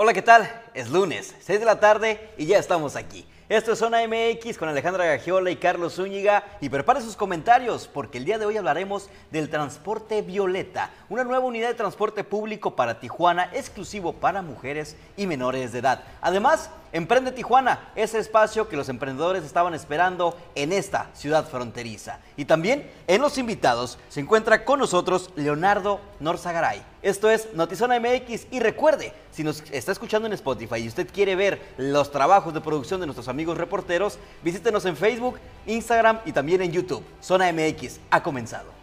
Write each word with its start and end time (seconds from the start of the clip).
Hola, 0.00 0.12
¿qué 0.14 0.22
tal? 0.22 0.48
Es 0.78 0.90
lunes, 0.90 1.34
6 1.40 1.58
de 1.58 1.66
la 1.66 1.80
tarde 1.80 2.30
y 2.38 2.46
ya 2.46 2.56
estamos 2.56 2.94
aquí. 2.94 3.26
Esto 3.48 3.72
es 3.72 3.80
Zona 3.80 3.98
MX 4.06 4.56
con 4.56 4.68
Alejandra 4.68 5.06
Gagiola 5.06 5.50
y 5.50 5.56
Carlos 5.56 5.94
Zúñiga 5.94 6.44
y 6.60 6.68
prepare 6.68 7.00
sus 7.00 7.16
comentarios 7.16 7.90
porque 7.92 8.18
el 8.18 8.24
día 8.24 8.38
de 8.38 8.46
hoy 8.46 8.58
hablaremos 8.58 9.10
del 9.32 9.50
transporte 9.50 10.22
violeta, 10.22 10.90
una 11.08 11.24
nueva 11.24 11.44
unidad 11.44 11.66
de 11.66 11.74
transporte 11.74 12.22
público 12.22 12.76
para 12.76 13.00
Tijuana 13.00 13.50
exclusivo 13.54 14.12
para 14.12 14.40
mujeres 14.40 14.94
y 15.16 15.26
menores 15.26 15.72
de 15.72 15.80
edad. 15.80 16.04
Además, 16.20 16.70
Emprende 16.90 17.32
Tijuana, 17.32 17.90
ese 17.96 18.18
espacio 18.18 18.68
que 18.68 18.76
los 18.76 18.88
emprendedores 18.88 19.44
estaban 19.44 19.74
esperando 19.74 20.38
en 20.54 20.72
esta 20.72 21.10
ciudad 21.12 21.46
fronteriza. 21.46 22.18
Y 22.34 22.46
también 22.46 22.90
en 23.06 23.20
los 23.20 23.36
invitados 23.36 23.98
se 24.08 24.20
encuentra 24.20 24.64
con 24.64 24.78
nosotros 24.78 25.30
Leonardo 25.36 26.00
Norzagaray. 26.20 26.82
Esto 27.02 27.30
es 27.30 27.52
Notizona 27.52 28.00
MX 28.00 28.46
y 28.50 28.60
recuerde, 28.60 29.12
si 29.30 29.44
nos 29.44 29.62
está 29.70 29.92
escuchando 29.92 30.26
en 30.26 30.32
Spotify 30.32 30.67
y 30.76 30.88
usted 30.88 31.08
quiere 31.10 31.36
ver 31.36 31.60
los 31.78 32.10
trabajos 32.10 32.52
de 32.52 32.60
producción 32.60 33.00
de 33.00 33.06
nuestros 33.06 33.28
amigos 33.28 33.56
reporteros, 33.56 34.18
visítenos 34.42 34.84
en 34.84 34.96
Facebook, 34.96 35.38
Instagram 35.66 36.20
y 36.26 36.32
también 36.32 36.60
en 36.60 36.72
YouTube. 36.72 37.04
Zona 37.20 37.50
MX 37.52 38.00
ha 38.10 38.22
comenzado. 38.22 38.77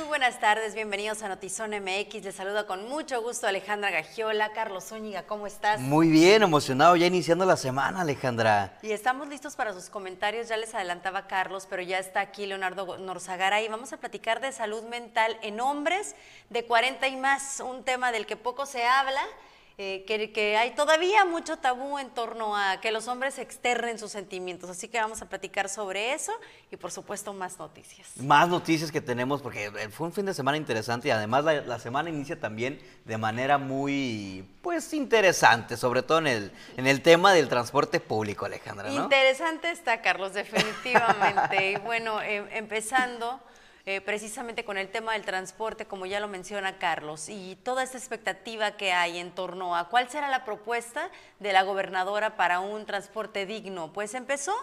Buenas 0.00 0.40
tardes, 0.40 0.74
bienvenidos 0.74 1.22
a 1.22 1.28
Notizón 1.28 1.72
MX. 1.72 2.24
Les 2.24 2.34
saludo 2.34 2.66
con 2.66 2.88
mucho 2.88 3.20
gusto 3.20 3.46
Alejandra 3.46 3.90
Gagiola, 3.90 4.52
Carlos 4.52 4.84
Zúñiga, 4.84 5.24
¿cómo 5.24 5.46
estás? 5.46 5.80
Muy 5.80 6.08
bien, 6.08 6.42
emocionado 6.42 6.96
ya 6.96 7.06
iniciando 7.06 7.44
la 7.44 7.56
semana, 7.56 8.00
Alejandra. 8.00 8.78
Y 8.82 8.92
estamos 8.92 9.28
listos 9.28 9.54
para 9.54 9.74
sus 9.74 9.90
comentarios, 9.90 10.48
ya 10.48 10.56
les 10.56 10.74
adelantaba 10.74 11.26
Carlos, 11.26 11.66
pero 11.68 11.82
ya 11.82 11.98
está 11.98 12.20
aquí 12.20 12.46
Leonardo 12.46 12.96
Norzagara 12.98 13.60
y 13.60 13.68
vamos 13.68 13.92
a 13.92 13.98
platicar 13.98 14.40
de 14.40 14.52
salud 14.52 14.82
mental 14.84 15.36
en 15.42 15.60
hombres 15.60 16.14
de 16.48 16.64
40 16.64 17.08
y 17.08 17.16
más, 17.16 17.60
un 17.60 17.84
tema 17.84 18.12
del 18.12 18.24
que 18.24 18.36
poco 18.36 18.64
se 18.64 18.84
habla 18.84 19.22
eh, 19.78 20.04
que, 20.06 20.56
hay 20.56 20.74
todavía 20.74 21.24
mucho 21.24 21.56
tabú 21.56 21.98
en 21.98 22.10
torno 22.10 22.56
a 22.56 22.80
que 22.80 22.92
los 22.92 23.08
hombres 23.08 23.38
externen 23.38 23.98
sus 23.98 24.12
sentimientos. 24.12 24.68
Así 24.68 24.88
que 24.88 24.98
vamos 24.98 25.22
a 25.22 25.28
platicar 25.28 25.68
sobre 25.68 26.12
eso 26.12 26.32
y 26.70 26.76
por 26.76 26.90
supuesto 26.90 27.32
más 27.32 27.58
noticias. 27.58 28.08
Más 28.18 28.48
noticias 28.48 28.92
que 28.92 29.00
tenemos 29.00 29.40
porque 29.40 29.66
eh, 29.66 29.88
fue 29.90 30.06
un 30.06 30.12
fin 30.12 30.26
de 30.26 30.34
semana 30.34 30.56
interesante 30.56 31.08
y 31.08 31.10
además 31.10 31.44
la, 31.44 31.78
semana 31.78 32.10
inicia 32.10 32.38
también 32.38 32.80
de 33.04 33.18
manera 33.18 33.58
muy 33.58 34.46
pues 34.60 34.92
interesante, 34.92 35.76
sobre 35.76 36.02
todo 36.02 36.18
en 36.18 36.26
el, 36.26 36.52
en 36.76 36.86
el 36.86 37.00
tema 37.00 37.32
del 37.32 37.48
transporte 37.48 37.98
público, 37.98 38.44
Alejandra. 38.44 38.90
Interesante 38.90 39.70
está, 39.70 40.02
Carlos, 40.02 40.34
definitivamente. 40.34 41.70
y 41.72 41.76
bueno, 41.76 42.20
em, 42.20 42.46
empezando... 42.52 43.40
Eh, 43.84 44.00
precisamente 44.00 44.64
con 44.64 44.78
el 44.78 44.90
tema 44.90 45.14
del 45.14 45.24
transporte, 45.24 45.86
como 45.86 46.06
ya 46.06 46.20
lo 46.20 46.28
menciona 46.28 46.78
Carlos, 46.78 47.28
y 47.28 47.56
toda 47.64 47.82
esta 47.82 47.98
expectativa 47.98 48.76
que 48.76 48.92
hay 48.92 49.18
en 49.18 49.32
torno 49.32 49.74
a 49.74 49.88
cuál 49.88 50.08
será 50.08 50.28
la 50.28 50.44
propuesta 50.44 51.10
de 51.40 51.52
la 51.52 51.64
gobernadora 51.64 52.36
para 52.36 52.60
un 52.60 52.86
transporte 52.86 53.44
digno. 53.44 53.92
Pues 53.92 54.14
empezó 54.14 54.54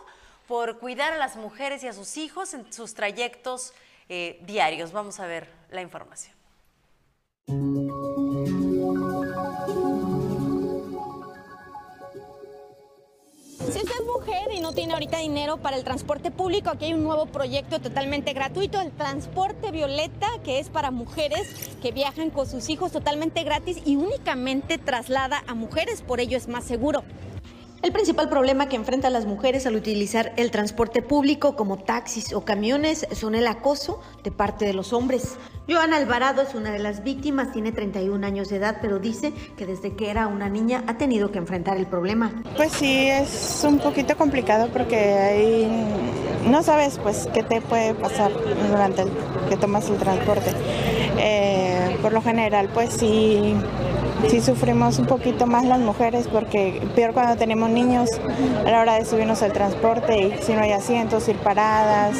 por 0.47 0.80
cuidar 0.80 1.12
a 1.12 1.17
las 1.17 1.36
mujeres 1.36 1.84
y 1.84 1.88
a 1.88 1.94
sus 1.94 2.16
hijos 2.16 2.53
en 2.53 2.72
sus 2.72 2.94
trayectos 2.94 3.73
eh, 4.08 4.40
diarios. 4.44 4.94
Vamos 4.94 5.20
a 5.20 5.28
ver 5.28 5.50
la 5.70 5.81
información. 5.81 6.34
Si 13.59 13.65
usted 13.65 13.81
es 13.81 14.05
mujer 14.05 14.47
y 14.53 14.61
no 14.61 14.71
tiene 14.71 14.93
ahorita 14.93 15.17
dinero 15.17 15.57
para 15.57 15.75
el 15.75 15.83
transporte 15.83 16.31
público, 16.31 16.69
aquí 16.69 16.85
hay 16.85 16.93
un 16.93 17.03
nuevo 17.03 17.25
proyecto 17.25 17.79
totalmente 17.79 18.31
gratuito, 18.31 18.79
el 18.79 18.91
transporte 18.91 19.71
violeta, 19.71 20.27
que 20.45 20.59
es 20.59 20.69
para 20.69 20.91
mujeres 20.91 21.69
que 21.81 21.91
viajan 21.91 22.29
con 22.29 22.47
sus 22.47 22.69
hijos 22.69 22.94
totalmente 22.94 23.44
gratis 23.44 23.81
y 23.85 23.97
únicamente 23.97 24.78
traslada 24.78 25.44
a 25.45 25.56
mujeres, 25.56 26.01
por 26.01 26.22
ello 26.22 26.38
es 26.38 26.47
más 26.47 26.63
seguro. 26.63 27.03
El 27.81 27.91
principal 27.91 28.29
problema 28.29 28.69
que 28.69 28.78
enfrentan 28.78 29.13
las 29.13 29.25
mujeres 29.25 29.66
al 29.66 29.75
utilizar 29.75 30.34
el 30.38 30.51
transporte 30.51 31.01
público 31.01 31.55
como 31.55 31.78
taxis 31.78 32.34
o 32.34 32.45
camiones 32.45 33.07
son 33.11 33.35
el 33.35 33.45
acoso 33.45 34.01
de 34.23 34.31
parte 34.31 34.66
de 34.66 34.73
los 34.73 34.94
hombres. 34.94 35.38
Joana 35.69 35.97
Alvarado 35.97 36.41
es 36.41 36.56
una 36.56 36.72
de 36.72 36.80
las 36.80 37.03
víctimas, 37.03 37.52
tiene 37.52 37.72
31 37.72 38.25
años 38.25 38.50
de 38.50 38.56
edad, 38.56 38.78
pero 38.81 38.97
dice 38.97 39.34
que 39.56 39.68
desde 39.68 39.96
que 39.96 40.09
era 40.09 40.25
una 40.25 40.50
niña 40.50 40.84
ha 40.88 40.97
tenido 40.97 41.31
que 41.31 41.38
enfrentar 41.38 41.78
el 41.78 41.85
problema. 41.85 42.31
Pues 42.57 42.72
sí, 42.72 43.07
es 43.07 43.62
un 43.63 43.78
poquito 43.78 44.18
complicado 44.18 44.69
porque 44.74 44.97
ahí 44.97 45.72
no 46.50 46.63
sabes 46.63 46.97
pues 46.97 47.29
qué 47.35 47.44
te 47.44 47.62
puede 47.62 47.94
pasar 47.94 48.31
durante 48.68 49.03
el 49.03 49.09
que 49.47 49.58
tomas 49.58 49.88
el 49.90 49.97
transporte. 49.97 50.52
Eh, 51.19 51.97
por 52.02 52.13
lo 52.13 52.22
general, 52.24 52.69
pues 52.74 52.91
sí 52.94 53.53
sí 54.28 54.41
sufrimos 54.41 55.00
un 55.00 55.06
poquito 55.06 55.47
más 55.47 55.66
las 55.66 55.80
mujeres 55.80 56.28
porque 56.28 56.81
peor 56.96 57.13
cuando 57.13 57.35
tenemos 57.38 57.69
niños 57.69 58.09
a 58.66 58.69
la 58.69 58.81
hora 58.81 58.94
de 58.96 59.06
subirnos 59.06 59.41
al 59.41 59.53
transporte 59.53 60.19
y 60.19 60.44
si 60.44 60.53
no 60.53 60.62
hay 60.62 60.72
asientos, 60.72 61.28
ir 61.30 61.38
paradas 61.38 62.18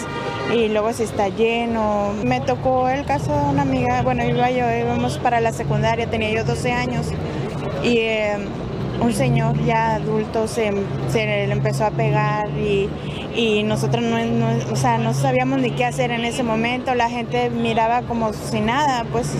y 0.54 0.70
luego 0.70 0.94
si 0.94 1.04
está 1.04 1.30
lleno. 1.30 2.14
Me 2.24 2.40
tocó 2.40 2.90
el 2.90 3.06
caso 3.06 3.36
de 3.36 3.50
una 3.50 3.62
amiga, 3.64 4.02
bueno, 4.02 4.24
iba 4.24 4.50
yo, 4.50 4.66
íbamos 4.72 5.18
para 5.18 5.42
la 5.42 5.52
secundaria, 5.52 6.10
tenía 6.10 6.32
yo 6.32 6.44
12 6.44 6.72
años 6.72 7.08
y 7.84 7.98
eh, 7.98 8.38
un 9.02 9.14
señor 9.14 9.64
ya 9.64 9.96
adulto 9.96 10.48
se, 10.48 10.72
le 11.14 11.52
empezó 11.52 11.86
a 11.86 11.92
pegar 11.92 12.50
y, 12.50 12.90
nosotros 13.64 14.04
no, 14.04 14.18
o 14.72 14.76
sea, 14.76 14.98
no 14.98 15.14
sabíamos 15.14 15.60
ni 15.60 15.72
qué 15.72 15.86
hacer 15.86 16.12
en 16.12 16.26
ese 16.26 16.44
momento, 16.44 16.94
la 16.96 17.10
gente 17.10 17.50
miraba 17.50 18.02
como 18.02 18.34
si 18.34 18.60
nada, 18.60 19.06
pues... 19.12 19.34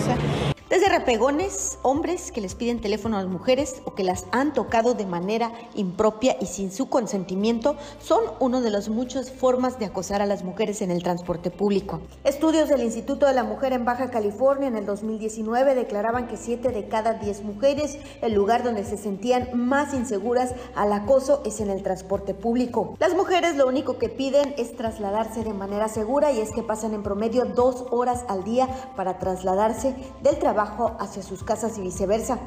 Desde 0.70 0.88
repegones, 0.88 1.80
hombres 1.82 2.30
que 2.30 2.40
les 2.40 2.54
piden 2.54 2.80
teléfono 2.80 3.16
a 3.16 3.22
las 3.22 3.28
mujeres 3.28 3.82
o 3.86 3.96
que 3.96 4.04
las 4.04 4.26
han 4.30 4.52
tocado 4.52 4.94
de 4.94 5.04
manera 5.04 5.50
impropia 5.74 6.36
y 6.40 6.46
sin 6.46 6.70
su 6.70 6.88
consentimiento, 6.88 7.74
son 7.98 8.20
una 8.38 8.60
de 8.60 8.70
las 8.70 8.88
muchas 8.88 9.32
formas 9.32 9.80
de 9.80 9.86
acosar 9.86 10.22
a 10.22 10.26
las 10.26 10.44
mujeres 10.44 10.80
en 10.80 10.92
el 10.92 11.02
transporte 11.02 11.50
público. 11.50 11.98
Estudios 12.22 12.68
del 12.68 12.84
Instituto 12.84 13.26
de 13.26 13.34
la 13.34 13.42
Mujer 13.42 13.72
en 13.72 13.84
Baja 13.84 14.12
California 14.12 14.68
en 14.68 14.76
el 14.76 14.86
2019 14.86 15.74
declaraban 15.74 16.28
que 16.28 16.36
7 16.36 16.68
de 16.68 16.86
cada 16.86 17.14
10 17.14 17.42
mujeres, 17.42 17.98
el 18.22 18.34
lugar 18.34 18.62
donde 18.62 18.84
se 18.84 18.96
sentían 18.96 19.48
más 19.52 19.92
inseguras 19.92 20.54
al 20.76 20.92
acoso 20.92 21.42
es 21.44 21.58
en 21.58 21.70
el 21.70 21.82
transporte 21.82 22.32
público. 22.32 22.94
Las 23.00 23.14
mujeres 23.14 23.56
lo 23.56 23.66
único 23.66 23.98
que 23.98 24.08
piden 24.08 24.54
es 24.56 24.76
trasladarse 24.76 25.42
de 25.42 25.52
manera 25.52 25.88
segura 25.88 26.30
y 26.30 26.38
es 26.38 26.52
que 26.52 26.62
pasan 26.62 26.94
en 26.94 27.02
promedio 27.02 27.44
dos 27.44 27.86
horas 27.90 28.24
al 28.28 28.44
día 28.44 28.68
para 28.94 29.18
trasladarse 29.18 29.96
del 30.22 30.38
trabajo 30.38 30.59
hacia 30.98 31.22
sus 31.22 31.42
casas 31.42 31.78
y 31.78 31.82
viceversa. 31.82 32.38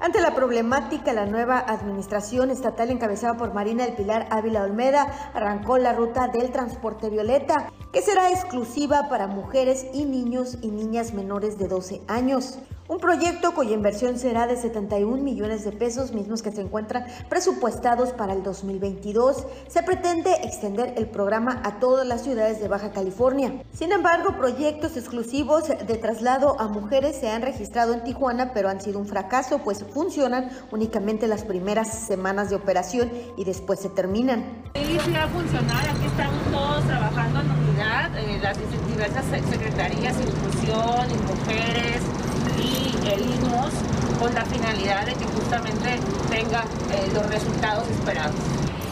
Ante 0.00 0.20
la 0.20 0.34
problemática, 0.34 1.12
la 1.12 1.26
nueva 1.26 1.58
administración 1.58 2.50
estatal 2.50 2.90
encabezada 2.90 3.36
por 3.36 3.54
Marina 3.54 3.84
del 3.84 3.94
Pilar 3.94 4.26
Ávila 4.30 4.64
Olmeda 4.64 5.30
arrancó 5.32 5.78
la 5.78 5.92
ruta 5.92 6.26
del 6.26 6.50
transporte 6.50 7.08
violeta, 7.08 7.70
que 7.92 8.02
será 8.02 8.30
exclusiva 8.30 9.08
para 9.08 9.28
mujeres 9.28 9.86
y 9.94 10.04
niños 10.04 10.58
y 10.60 10.72
niñas 10.72 11.14
menores 11.14 11.56
de 11.56 11.68
12 11.68 12.02
años. 12.08 12.58
Un 12.92 12.98
proyecto 12.98 13.54
cuya 13.54 13.72
inversión 13.72 14.18
será 14.18 14.46
de 14.46 14.54
71 14.54 15.22
millones 15.22 15.64
de 15.64 15.72
pesos, 15.72 16.12
mismos 16.12 16.42
que 16.42 16.52
se 16.52 16.60
encuentran 16.60 17.06
presupuestados 17.30 18.12
para 18.12 18.34
el 18.34 18.42
2022. 18.42 19.46
Se 19.66 19.82
pretende 19.82 20.30
extender 20.44 20.92
el 20.98 21.06
programa 21.06 21.62
a 21.64 21.80
todas 21.80 22.06
las 22.06 22.22
ciudades 22.22 22.60
de 22.60 22.68
Baja 22.68 22.92
California. 22.92 23.62
Sin 23.72 23.92
embargo, 23.92 24.36
proyectos 24.36 24.98
exclusivos 24.98 25.68
de 25.68 25.96
traslado 25.96 26.60
a 26.60 26.68
mujeres 26.68 27.16
se 27.16 27.30
han 27.30 27.40
registrado 27.40 27.94
en 27.94 28.04
Tijuana, 28.04 28.52
pero 28.52 28.68
han 28.68 28.82
sido 28.82 28.98
un 28.98 29.06
fracaso, 29.06 29.60
pues 29.60 29.82
funcionan 29.94 30.50
únicamente 30.70 31.26
las 31.26 31.44
primeras 31.44 31.88
semanas 31.88 32.50
de 32.50 32.56
operación 32.56 33.10
y 33.38 33.44
después 33.44 33.80
se 33.80 33.88
terminan. 33.88 34.44
Sí, 34.74 34.98
sí 35.02 35.12
va 35.12 35.22
a 35.22 35.28
funcionar. 35.28 35.88
Aquí 35.88 36.04
estamos 36.04 36.44
todos 36.52 36.84
trabajando 36.84 37.40
en 37.40 37.50
unidad, 37.52 38.18
eh, 38.18 38.38
las 38.42 38.58
diversas 38.86 39.24
secretarías, 39.48 40.14
inclusión 40.20 41.10
y 41.10 41.32
mujeres 41.32 42.21
y 42.62 43.08
el 43.08 43.20
INMOS 43.20 43.72
con 44.18 44.34
la 44.34 44.44
finalidad 44.44 45.06
de 45.06 45.14
que 45.14 45.24
justamente 45.24 45.98
tenga 46.30 46.64
eh, 46.92 47.10
los 47.12 47.26
resultados 47.26 47.88
esperados. 47.88 48.34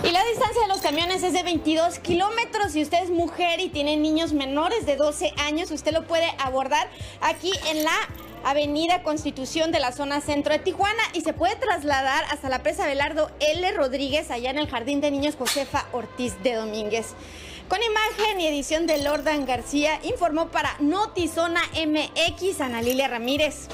Y 0.02 0.10
la 0.12 0.24
distancia 0.24 0.62
de 0.62 0.68
los 0.68 0.80
camiones 0.80 1.22
es 1.22 1.34
de 1.34 1.42
22 1.42 1.98
kilómetros. 1.98 2.72
Si 2.72 2.82
usted 2.82 3.02
es 3.02 3.10
mujer 3.10 3.60
y 3.60 3.68
tiene 3.68 3.96
niños 3.96 4.32
menores 4.32 4.86
de 4.86 4.96
12 4.96 5.34
años, 5.38 5.70
usted 5.70 5.92
lo 5.92 6.06
puede 6.06 6.26
abordar 6.38 6.88
aquí 7.20 7.52
en 7.68 7.84
la 7.84 8.08
Avenida 8.42 9.02
Constitución 9.02 9.72
de 9.72 9.80
la 9.80 9.92
zona 9.92 10.22
centro 10.22 10.54
de 10.54 10.58
Tijuana 10.58 11.02
y 11.12 11.20
se 11.20 11.34
puede 11.34 11.56
trasladar 11.56 12.24
hasta 12.30 12.48
la 12.48 12.62
presa 12.62 12.86
Belardo 12.86 13.30
L. 13.40 13.70
Rodríguez, 13.72 14.30
allá 14.30 14.50
en 14.50 14.58
el 14.58 14.68
Jardín 14.68 15.02
de 15.02 15.10
Niños 15.10 15.36
Josefa 15.36 15.86
Ortiz 15.92 16.42
de 16.42 16.54
Domínguez. 16.54 17.14
Con 17.70 17.78
imagen 17.84 18.40
y 18.40 18.48
edición 18.48 18.88
de 18.88 19.00
Lordan 19.00 19.46
García, 19.46 20.00
informó 20.02 20.48
para 20.48 20.74
Notizona 20.80 21.60
MX 21.86 22.60
Ana 22.60 22.82
Lilia 22.82 23.06
Ramírez. 23.06 23.68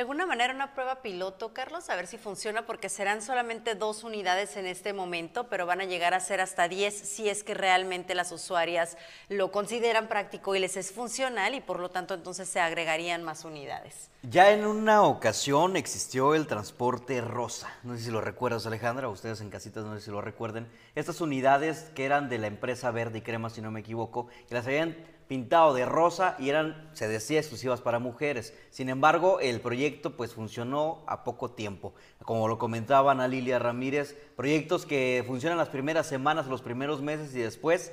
De 0.00 0.04
alguna 0.04 0.24
manera 0.24 0.54
una 0.54 0.72
prueba 0.72 1.02
piloto, 1.02 1.52
Carlos, 1.52 1.90
a 1.90 1.94
ver 1.94 2.06
si 2.06 2.16
funciona, 2.16 2.64
porque 2.64 2.88
serán 2.88 3.20
solamente 3.20 3.74
dos 3.74 4.02
unidades 4.02 4.56
en 4.56 4.64
este 4.64 4.94
momento, 4.94 5.50
pero 5.50 5.66
van 5.66 5.82
a 5.82 5.84
llegar 5.84 6.14
a 6.14 6.20
ser 6.20 6.40
hasta 6.40 6.68
10 6.68 6.94
si 6.94 7.28
es 7.28 7.44
que 7.44 7.52
realmente 7.52 8.14
las 8.14 8.32
usuarias 8.32 8.96
lo 9.28 9.52
consideran 9.52 10.08
práctico 10.08 10.56
y 10.56 10.58
les 10.58 10.78
es 10.78 10.90
funcional 10.90 11.54
y 11.54 11.60
por 11.60 11.80
lo 11.80 11.90
tanto 11.90 12.14
entonces 12.14 12.48
se 12.48 12.60
agregarían 12.60 13.22
más 13.24 13.44
unidades. 13.44 14.08
Ya 14.22 14.52
en 14.52 14.64
una 14.64 15.02
ocasión 15.02 15.76
existió 15.76 16.34
el 16.34 16.46
transporte 16.46 17.20
rosa. 17.20 17.70
No 17.82 17.94
sé 17.94 18.04
si 18.04 18.10
lo 18.10 18.22
recuerdas, 18.22 18.64
Alejandra, 18.64 19.10
ustedes 19.10 19.42
en 19.42 19.50
casitas 19.50 19.84
no 19.84 19.94
sé 19.96 20.00
si 20.00 20.10
lo 20.10 20.22
recuerden. 20.22 20.66
Estas 20.94 21.20
unidades 21.20 21.90
que 21.94 22.06
eran 22.06 22.30
de 22.30 22.38
la 22.38 22.46
empresa 22.46 22.90
Verde 22.90 23.18
y 23.18 23.20
Crema, 23.20 23.50
si 23.50 23.60
no 23.60 23.70
me 23.70 23.80
equivoco, 23.80 24.28
que 24.48 24.54
las 24.54 24.66
habían 24.66 24.96
pintado 25.30 25.74
de 25.74 25.86
rosa 25.86 26.34
y 26.40 26.48
eran, 26.48 26.90
se 26.92 27.06
decía, 27.06 27.38
exclusivas 27.38 27.80
para 27.80 28.00
mujeres. 28.00 28.52
Sin 28.70 28.88
embargo, 28.88 29.38
el 29.38 29.60
proyecto 29.60 30.16
pues 30.16 30.34
funcionó 30.34 31.04
a 31.06 31.22
poco 31.22 31.52
tiempo. 31.52 31.94
Como 32.24 32.48
lo 32.48 32.58
comentaba 32.58 33.12
Ana 33.12 33.28
Lilia 33.28 33.60
Ramírez, 33.60 34.16
proyectos 34.34 34.86
que 34.86 35.22
funcionan 35.28 35.56
las 35.56 35.68
primeras 35.68 36.08
semanas, 36.08 36.48
los 36.48 36.62
primeros 36.62 37.00
meses 37.00 37.32
y 37.36 37.38
después 37.38 37.92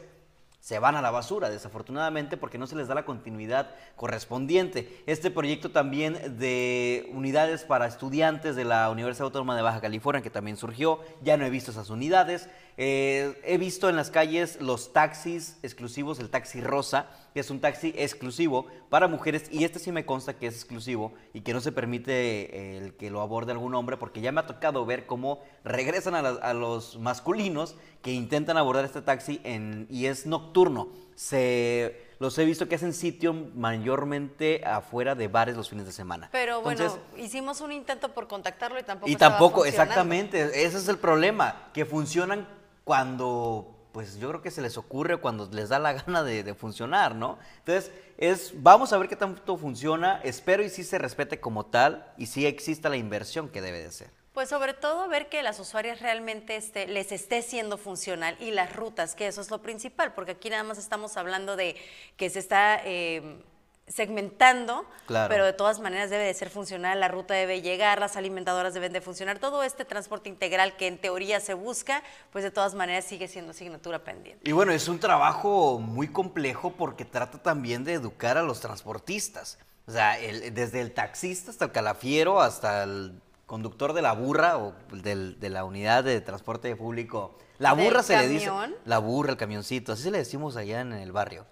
se 0.61 0.79
van 0.79 0.95
a 0.95 1.01
la 1.01 1.11
basura, 1.11 1.51
desafortunadamente, 1.51 2.37
porque 2.37 2.57
no 2.57 2.65
se 2.65 2.75
les 2.75 2.87
da 2.87 2.95
la 2.95 3.05
continuidad 3.05 3.69
correspondiente. 3.95 5.03
Este 5.05 5.29
proyecto 5.29 5.69
también 5.69 6.39
de 6.39 7.09
unidades 7.13 7.63
para 7.63 7.85
estudiantes 7.85 8.55
de 8.55 8.65
la 8.65 8.89
Universidad 8.89 9.25
Autónoma 9.25 9.55
de 9.55 9.61
Baja 9.61 9.79
California, 9.79 10.23
que 10.23 10.31
también 10.31 10.57
surgió, 10.57 10.99
ya 11.21 11.37
no 11.37 11.45
he 11.45 11.51
visto 11.51 11.69
esas 11.69 11.91
unidades. 11.91 12.49
Eh, 12.79 13.41
he 13.43 13.57
visto 13.57 13.89
en 13.89 13.95
las 13.95 14.11
calles 14.11 14.61
los 14.61 14.93
taxis 14.93 15.57
exclusivos, 15.63 16.19
el 16.19 16.29
taxi 16.29 16.61
rosa, 16.61 17.07
que 17.33 17.39
es 17.39 17.49
un 17.49 17.59
taxi 17.59 17.91
exclusivo 17.97 18.67
para 18.89 19.07
mujeres, 19.07 19.47
y 19.51 19.63
este 19.63 19.79
sí 19.79 19.91
me 19.91 20.05
consta 20.05 20.37
que 20.37 20.45
es 20.45 20.53
exclusivo 20.53 21.11
y 21.33 21.41
que 21.41 21.53
no 21.53 21.61
se 21.61 21.71
permite 21.71 22.11
eh, 22.13 22.77
el 22.77 22.93
que 22.93 23.09
lo 23.09 23.21
aborde 23.21 23.51
algún 23.51 23.73
hombre, 23.73 23.97
porque 23.97 24.21
ya 24.21 24.31
me 24.31 24.41
ha 24.41 24.45
tocado 24.45 24.85
ver 24.85 25.07
cómo 25.07 25.41
regresan 25.63 26.13
a, 26.13 26.19
a 26.19 26.53
los 26.53 26.99
masculinos 26.99 27.75
que 28.03 28.11
intentan 28.11 28.57
abordar 28.57 28.85
este 28.85 29.01
taxi 29.01 29.41
en, 29.43 29.87
y 29.89 30.05
es 30.05 30.27
nocturno. 30.27 30.89
Se 31.15 32.05
los 32.19 32.37
he 32.37 32.45
visto 32.45 32.67
que 32.67 32.75
hacen 32.75 32.93
sitio 32.93 33.33
mayormente 33.33 34.63
afuera 34.63 35.15
de 35.15 35.27
bares 35.27 35.57
los 35.57 35.67
fines 35.67 35.87
de 35.87 35.91
semana. 35.91 36.29
Pero 36.31 36.61
bueno, 36.61 36.95
hicimos 37.17 37.59
un 37.61 37.71
intento 37.71 38.13
por 38.13 38.27
contactarlo 38.27 38.79
y 38.79 38.83
tampoco. 38.83 39.11
Y 39.11 39.15
tampoco, 39.15 39.65
exactamente, 39.65 40.63
ese 40.63 40.77
es 40.77 40.87
el 40.87 40.99
problema, 40.99 41.69
que 41.73 41.85
funcionan 41.85 42.47
cuando 42.87 43.75
pues 43.91 44.17
yo 44.17 44.29
creo 44.29 44.41
que 44.41 44.49
se 44.49 44.61
les 44.61 44.77
ocurre 44.77 45.17
cuando 45.17 45.49
les 45.51 45.67
da 45.67 45.77
la 45.77 45.91
gana 46.05 46.23
de, 46.23 46.53
funcionar, 46.53 47.15
¿no? 47.15 47.37
Entonces, 47.57 47.91
es, 48.17 48.53
vamos 48.55 48.93
a 48.93 48.97
ver 48.97 49.09
qué 49.09 49.17
tanto 49.17 49.57
funciona, 49.57 50.21
espero 50.23 50.63
y 50.63 50.69
sí 50.69 50.85
se 50.85 50.97
respete 50.97 51.41
como 51.41 51.65
tal 51.65 52.13
y 52.17 52.27
sí 52.27 52.45
exista 52.45 52.87
la 52.87 52.95
inversión 52.95 53.49
que 53.49 53.59
debe 53.59 53.83
de 53.83 53.91
ser. 53.91 54.09
Pues 54.31 54.47
sobre 54.47 54.73
todo 54.73 55.09
ver 55.09 55.27
que 55.27 55.43
las 55.43 55.59
usuarias 55.59 55.99
realmente 55.99 56.55
este, 56.55 56.87
les 56.87 57.11
esté 57.11 57.41
siendo 57.41 57.77
funcional 57.77 58.37
y 58.39 58.51
las 58.51 58.73
rutas, 58.73 59.15
que 59.15 59.27
eso 59.27 59.41
es 59.41 59.51
lo 59.51 59.61
principal, 59.61 60.13
porque 60.13 60.31
aquí 60.31 60.49
nada 60.49 60.63
más 60.63 60.77
estamos 60.77 61.17
hablando 61.17 61.57
de 61.57 61.75
que 62.15 62.29
se 62.29 62.39
está... 62.39 62.79
Eh, 62.85 63.43
segmentando, 63.87 64.85
pero 65.07 65.45
de 65.45 65.53
todas 65.53 65.79
maneras 65.79 66.09
debe 66.09 66.25
de 66.25 66.33
ser 66.33 66.49
funcional, 66.49 66.99
la 66.99 67.07
ruta 67.07 67.33
debe 67.33 67.61
llegar, 67.61 67.99
las 67.99 68.17
alimentadoras 68.17 68.73
deben 68.73 68.91
de 68.91 68.99
funcionar, 68.99 69.39
todo 69.39 69.63
este 69.63 69.85
transporte 69.85 70.27
integral 70.27 70.75
que 70.75 70.87
en 70.87 70.97
teoría 70.97 71.39
se 71.39 71.53
busca, 71.53 72.03
pues 72.31 72.43
de 72.43 72.51
todas 72.51 72.75
maneras 72.75 73.05
sigue 73.05 73.27
siendo 73.29 73.51
asignatura 73.51 74.03
pendiente. 74.03 74.47
Y 74.47 74.51
bueno, 74.51 74.73
es 74.73 74.89
un 74.89 74.99
trabajo 74.99 75.79
muy 75.79 76.09
complejo 76.09 76.73
porque 76.73 77.05
trata 77.05 77.41
también 77.41 77.85
de 77.85 77.93
educar 77.93 78.37
a 78.37 78.43
los 78.43 78.59
transportistas, 78.59 79.57
o 79.87 79.91
sea, 79.91 80.17
desde 80.17 80.81
el 80.81 80.93
taxista 80.93 81.51
hasta 81.51 81.65
el 81.65 81.71
calafiero, 81.71 82.41
hasta 82.41 82.83
el 82.83 83.21
conductor 83.45 83.93
de 83.93 84.01
la 84.01 84.11
burra 84.11 84.57
o 84.57 84.75
de 84.91 85.49
la 85.49 85.63
unidad 85.63 86.03
de 86.03 86.19
transporte 86.19 86.75
público. 86.75 87.37
La 87.57 87.71
burra 87.71 88.03
se 88.03 88.17
le 88.17 88.27
dice. 88.27 88.51
La 88.83 88.97
burra, 88.97 89.31
el 89.31 89.37
camioncito, 89.37 89.93
así 89.93 90.03
se 90.03 90.11
le 90.11 90.17
decimos 90.17 90.57
allá 90.57 90.81
en 90.81 90.91
el 90.91 91.13
barrio. 91.13 91.45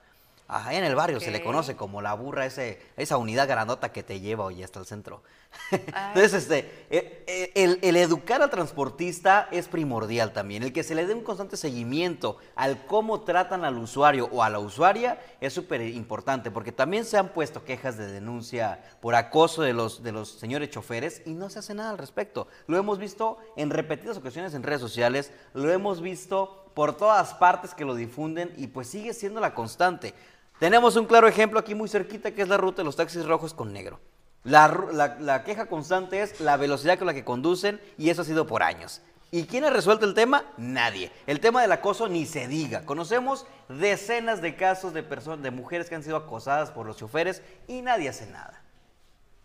Ajá, 0.48 0.76
en 0.76 0.84
el 0.84 0.94
barrio 0.94 1.20
se 1.20 1.32
le 1.32 1.44
conoce 1.44 1.76
como 1.76 2.04
la 2.04 2.14
burra, 2.14 2.46
ese, 2.46 2.80
esa 2.98 3.18
unidad 3.18 3.48
grandota 3.48 3.92
que 3.92 4.04
te 4.04 4.20
lleva 4.20 4.46
hoy 4.46 4.62
hasta 4.62 4.80
el 4.80 4.86
centro. 4.86 5.24
Entonces, 5.72 6.34
este, 6.34 6.60
eh, 6.92 7.24
eh, 7.26 7.52
el, 7.56 7.80
el, 7.82 7.96
educar 7.96 8.44
al 8.44 8.52
transportista 8.52 9.48
es 9.52 9.68
primordial 9.68 10.34
también. 10.34 10.62
El 10.62 10.72
que 10.72 10.84
se 10.84 10.94
le 10.94 11.08
dé 11.08 11.16
un 11.16 11.24
constante 11.24 11.58
seguimiento 11.58 12.38
al 12.56 12.86
cómo 12.86 13.22
tratan 13.22 13.66
al 13.66 13.80
usuario 13.80 14.30
o 14.32 14.44
a 14.44 14.52
la 14.52 14.60
usuaria 14.60 15.20
es 15.42 15.52
súper 15.52 15.82
importante, 15.82 16.52
porque 16.52 16.72
también 16.72 17.06
se 17.06 17.18
han 17.18 17.30
puesto 17.30 17.64
quejas 17.64 17.98
de 17.98 18.06
denuncia 18.06 18.84
por 19.02 19.16
acoso 19.16 19.64
de 19.64 19.74
los, 19.74 20.04
de 20.04 20.12
los 20.12 20.30
señores 20.30 20.70
choferes 20.70 21.24
y 21.26 21.34
no 21.34 21.50
se 21.50 21.58
hace 21.58 21.74
nada 21.74 21.90
al 21.90 21.98
respecto. 21.98 22.48
Lo 22.68 22.78
hemos 22.78 23.00
visto 23.00 23.40
en 23.56 23.72
repetidas 23.72 24.18
ocasiones 24.18 24.54
en 24.54 24.62
redes 24.62 24.82
sociales, 24.82 25.32
lo 25.56 25.72
hemos 25.72 26.02
visto 26.02 26.65
por 26.76 26.96
todas 26.96 27.34
partes 27.34 27.74
que 27.74 27.86
lo 27.86 27.96
difunden 27.96 28.54
y 28.58 28.68
pues 28.68 28.88
sigue 28.88 29.14
siendo 29.14 29.40
la 29.40 29.56
constante. 29.56 30.14
Tenemos 30.60 30.96
un 30.98 31.06
claro 31.06 31.28
ejemplo 31.28 31.60
aquí 31.60 31.74
muy 31.74 31.90
cerquita 31.90 32.32
que 32.32 32.44
es 32.44 32.48
la 32.48 32.58
ruta 32.58 32.78
de 32.78 32.84
los 32.84 32.98
taxis 32.98 33.26
rojos 33.26 33.54
con 33.54 33.74
negro. 33.74 34.00
La, 34.44 35.44
queja 35.44 35.66
constante 35.66 36.22
es 36.22 36.40
la 36.40 36.58
velocidad 36.58 37.00
con 37.00 37.08
la 37.08 37.16
que 37.16 37.26
conducen 37.26 37.82
y 37.98 38.10
eso 38.10 38.22
ha 38.22 38.26
sido 38.26 38.46
por 38.46 38.62
años. 38.62 39.02
¿Y 39.32 39.46
quién 39.46 39.66
ha 39.66 39.70
resuelto 39.70 40.06
el 40.06 40.14
tema? 40.14 40.46
Nadie. 40.58 41.12
El 41.26 41.40
tema 41.40 41.62
del 41.62 41.72
acoso 41.72 42.08
ni 42.08 42.26
se 42.26 42.48
diga. 42.48 42.86
Conocemos 42.86 43.48
decenas 43.70 44.42
de 44.42 44.56
casos 44.56 44.94
de, 44.94 45.02
de 45.02 45.52
mujeres 45.52 45.90
que 45.90 45.96
han 45.96 46.04
sido 46.04 46.18
acosadas 46.18 46.72
por 46.72 46.86
los 46.86 46.98
choferes 46.98 47.42
y 47.68 47.82
nadie 47.82 48.10
hace 48.10 48.28
nada. 48.28 48.62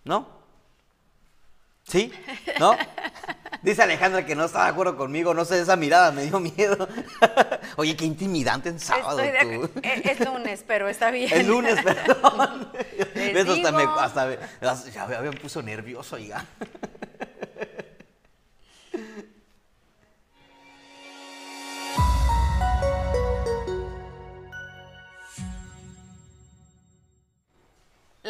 ¿No? 0.05 0.40
¿Sí? 1.91 2.13
¿No? 2.61 2.77
Dice 3.63 3.83
Alejandra 3.83 4.25
que 4.25 4.37
no 4.37 4.45
está 4.45 4.65
de 4.65 4.71
acuerdo 4.71 4.97
conmigo, 4.97 5.35
no 5.35 5.45
sé, 5.45 5.61
esa 5.61 5.75
mirada 5.75 6.13
me 6.13 6.23
dio 6.23 6.39
miedo. 6.39 6.89
Oye, 7.77 7.97
qué 7.97 8.05
intimidante 8.05 8.69
en 8.69 8.79
sábado 8.79 9.19
tú. 9.19 9.71
Eh, 9.83 10.03
es, 10.05 10.21
lunes, 10.21 10.65
pero 10.67 10.89
está 10.89 11.11
bien. 11.11 11.31
Es 11.33 11.47
lunes, 11.47 11.83
perdón. 11.85 12.71
Eso 13.15 13.53
hasta 13.53 13.73
me, 13.73 13.83
hasta 13.83 14.91
ya 14.93 15.21
me 15.21 15.33
puso 15.33 15.63
nervioso, 15.63 16.15
oiga. 16.15 16.47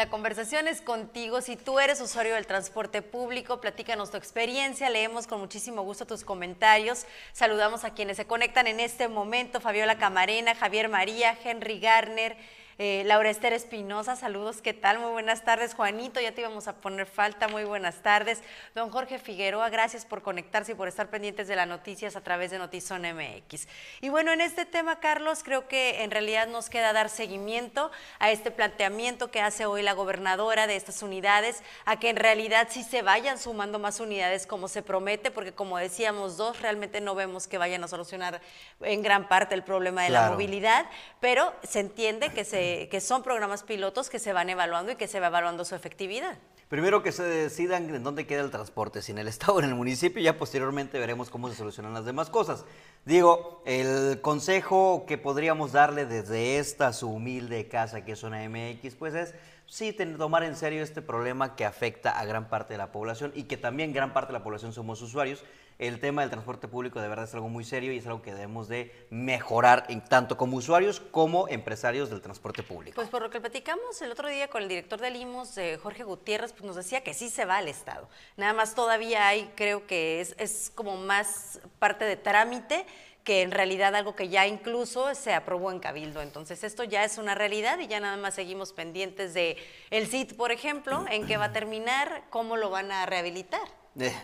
La 0.00 0.08
conversación 0.08 0.66
es 0.66 0.80
contigo. 0.80 1.42
Si 1.42 1.56
tú 1.56 1.78
eres 1.78 2.00
usuario 2.00 2.34
del 2.34 2.46
transporte 2.46 3.02
público, 3.02 3.60
platícanos 3.60 4.10
tu 4.10 4.16
experiencia. 4.16 4.88
Leemos 4.88 5.26
con 5.26 5.40
muchísimo 5.40 5.82
gusto 5.82 6.06
tus 6.06 6.24
comentarios. 6.24 7.04
Saludamos 7.34 7.84
a 7.84 7.92
quienes 7.92 8.16
se 8.16 8.26
conectan 8.26 8.66
en 8.66 8.80
este 8.80 9.08
momento. 9.08 9.60
Fabiola 9.60 9.98
Camarena, 9.98 10.54
Javier 10.54 10.88
María, 10.88 11.36
Henry 11.44 11.80
Garner. 11.80 12.34
Eh, 12.82 13.02
Laura 13.04 13.28
Esther 13.28 13.52
Espinosa, 13.52 14.16
saludos, 14.16 14.62
¿qué 14.62 14.72
tal? 14.72 15.00
Muy 15.00 15.10
buenas 15.10 15.44
tardes. 15.44 15.74
Juanito, 15.74 16.18
ya 16.18 16.32
te 16.32 16.40
íbamos 16.40 16.66
a 16.66 16.76
poner 16.76 17.04
falta, 17.04 17.46
muy 17.46 17.64
buenas 17.64 17.96
tardes. 17.96 18.40
Don 18.74 18.88
Jorge 18.88 19.18
Figueroa, 19.18 19.68
gracias 19.68 20.06
por 20.06 20.22
conectarse 20.22 20.72
y 20.72 20.74
por 20.74 20.88
estar 20.88 21.10
pendientes 21.10 21.46
de 21.46 21.56
las 21.56 21.68
noticias 21.68 22.16
a 22.16 22.22
través 22.22 22.50
de 22.50 22.58
Notizón 22.58 23.02
MX. 23.02 23.68
Y 24.00 24.08
bueno, 24.08 24.32
en 24.32 24.40
este 24.40 24.64
tema, 24.64 24.98
Carlos, 24.98 25.42
creo 25.44 25.68
que 25.68 26.04
en 26.04 26.10
realidad 26.10 26.48
nos 26.48 26.70
queda 26.70 26.94
dar 26.94 27.10
seguimiento 27.10 27.90
a 28.18 28.30
este 28.30 28.50
planteamiento 28.50 29.30
que 29.30 29.42
hace 29.42 29.66
hoy 29.66 29.82
la 29.82 29.92
gobernadora 29.92 30.66
de 30.66 30.76
estas 30.76 31.02
unidades, 31.02 31.62
a 31.84 31.98
que 31.98 32.08
en 32.08 32.16
realidad 32.16 32.68
sí 32.70 32.82
se 32.82 33.02
vayan 33.02 33.38
sumando 33.38 33.78
más 33.78 34.00
unidades 34.00 34.46
como 34.46 34.68
se 34.68 34.80
promete, 34.80 35.30
porque 35.30 35.52
como 35.52 35.76
decíamos, 35.76 36.38
dos 36.38 36.62
realmente 36.62 37.02
no 37.02 37.14
vemos 37.14 37.46
que 37.46 37.58
vayan 37.58 37.84
a 37.84 37.88
solucionar 37.88 38.40
en 38.80 39.02
gran 39.02 39.28
parte 39.28 39.54
el 39.54 39.64
problema 39.64 40.04
de 40.04 40.08
la 40.08 40.30
movilidad, 40.30 40.86
pero 41.20 41.52
se 41.62 41.80
entiende 41.80 42.30
que 42.30 42.46
se 42.46 42.69
que, 42.90 43.00
son 43.00 43.22
programas 43.22 43.62
pilotos 43.62 44.10
que 44.10 44.18
se 44.18 44.32
van 44.32 44.50
evaluando 44.50 44.92
y 44.92 44.96
que 44.96 45.08
se 45.08 45.20
va 45.20 45.28
evaluando 45.28 45.64
su 45.64 45.74
efectividad. 45.74 46.38
Primero 46.68 47.02
que 47.02 47.10
se 47.10 47.24
decidan 47.24 47.92
en 47.92 48.02
dónde 48.04 48.26
queda 48.26 48.42
el 48.42 48.50
transporte, 48.50 49.02
si 49.02 49.12
en 49.12 49.18
el 49.18 49.28
estado 49.28 49.54
o 49.54 49.58
en 49.60 49.68
el 49.68 49.74
municipio, 49.74 50.20
y 50.20 50.24
ya 50.24 50.38
posteriormente 50.38 50.98
veremos 50.98 51.28
cómo 51.30 51.48
se 51.48 51.56
solucionan 51.56 51.94
las 51.94 52.04
demás 52.04 52.30
cosas. 52.30 52.64
Digo, 53.04 53.62
el 53.66 54.20
consejo 54.20 55.04
que 55.06 55.18
podríamos 55.18 55.72
darle 55.72 56.06
desde 56.06 56.58
esta 56.58 56.92
su 56.92 57.10
humilde 57.10 57.66
casa 57.68 58.04
que 58.04 58.12
es 58.12 58.22
una 58.22 58.48
MX, 58.48 58.94
pues 58.94 59.14
es 59.14 59.34
sí 59.66 59.92
tomar 59.92 60.42
en 60.42 60.56
serio 60.56 60.82
este 60.82 61.00
problema 61.00 61.56
que 61.56 61.64
afecta 61.64 62.18
a 62.18 62.24
gran 62.24 62.48
parte 62.48 62.74
de 62.74 62.78
la 62.78 62.92
población 62.92 63.32
y 63.34 63.44
que 63.44 63.56
también 63.56 63.92
gran 63.92 64.12
parte 64.12 64.32
de 64.32 64.38
la 64.38 64.44
población 64.44 64.72
somos 64.72 65.00
usuarios 65.00 65.44
el 65.80 65.98
tema 65.98 66.20
del 66.20 66.30
transporte 66.30 66.68
público 66.68 67.00
de 67.00 67.08
verdad 67.08 67.24
es 67.24 67.32
algo 67.32 67.48
muy 67.48 67.64
serio 67.64 67.90
y 67.90 67.96
es 67.96 68.06
algo 68.06 68.20
que 68.20 68.34
debemos 68.34 68.68
de 68.68 69.06
mejorar 69.08 69.86
tanto 70.10 70.36
como 70.36 70.58
usuarios 70.58 71.00
como 71.00 71.48
empresarios 71.48 72.10
del 72.10 72.20
transporte 72.20 72.62
público. 72.62 72.94
Pues 72.94 73.08
por 73.08 73.22
lo 73.22 73.30
que 73.30 73.40
platicamos 73.40 74.02
el 74.02 74.12
otro 74.12 74.28
día 74.28 74.48
con 74.48 74.62
el 74.62 74.68
director 74.68 75.00
del 75.00 75.16
IMOS, 75.16 75.58
Jorge 75.82 76.04
Gutiérrez, 76.04 76.52
pues 76.52 76.64
nos 76.64 76.76
decía 76.76 77.02
que 77.02 77.14
sí 77.14 77.30
se 77.30 77.46
va 77.46 77.56
al 77.56 77.66
Estado. 77.66 78.10
Nada 78.36 78.52
más 78.52 78.74
todavía 78.74 79.26
hay, 79.26 79.50
creo 79.56 79.86
que 79.86 80.20
es, 80.20 80.34
es 80.36 80.70
como 80.74 80.98
más 80.98 81.60
parte 81.78 82.04
de 82.04 82.16
trámite 82.16 82.84
que 83.24 83.40
en 83.40 83.50
realidad 83.50 83.94
algo 83.96 84.14
que 84.14 84.28
ya 84.28 84.46
incluso 84.46 85.14
se 85.14 85.32
aprobó 85.32 85.72
en 85.72 85.78
Cabildo. 85.78 86.20
Entonces 86.20 86.62
esto 86.62 86.84
ya 86.84 87.04
es 87.04 87.16
una 87.16 87.34
realidad 87.34 87.78
y 87.78 87.86
ya 87.86 88.00
nada 88.00 88.18
más 88.18 88.34
seguimos 88.34 88.74
pendientes 88.74 89.32
de 89.32 89.56
el 89.88 90.08
CIT, 90.08 90.36
por 90.36 90.52
ejemplo, 90.52 91.06
en 91.10 91.26
qué 91.26 91.38
va 91.38 91.46
a 91.46 91.52
terminar, 91.52 92.24
cómo 92.28 92.58
lo 92.58 92.68
van 92.68 92.92
a 92.92 93.06
rehabilitar. 93.06 93.79
Eh, 93.98 94.14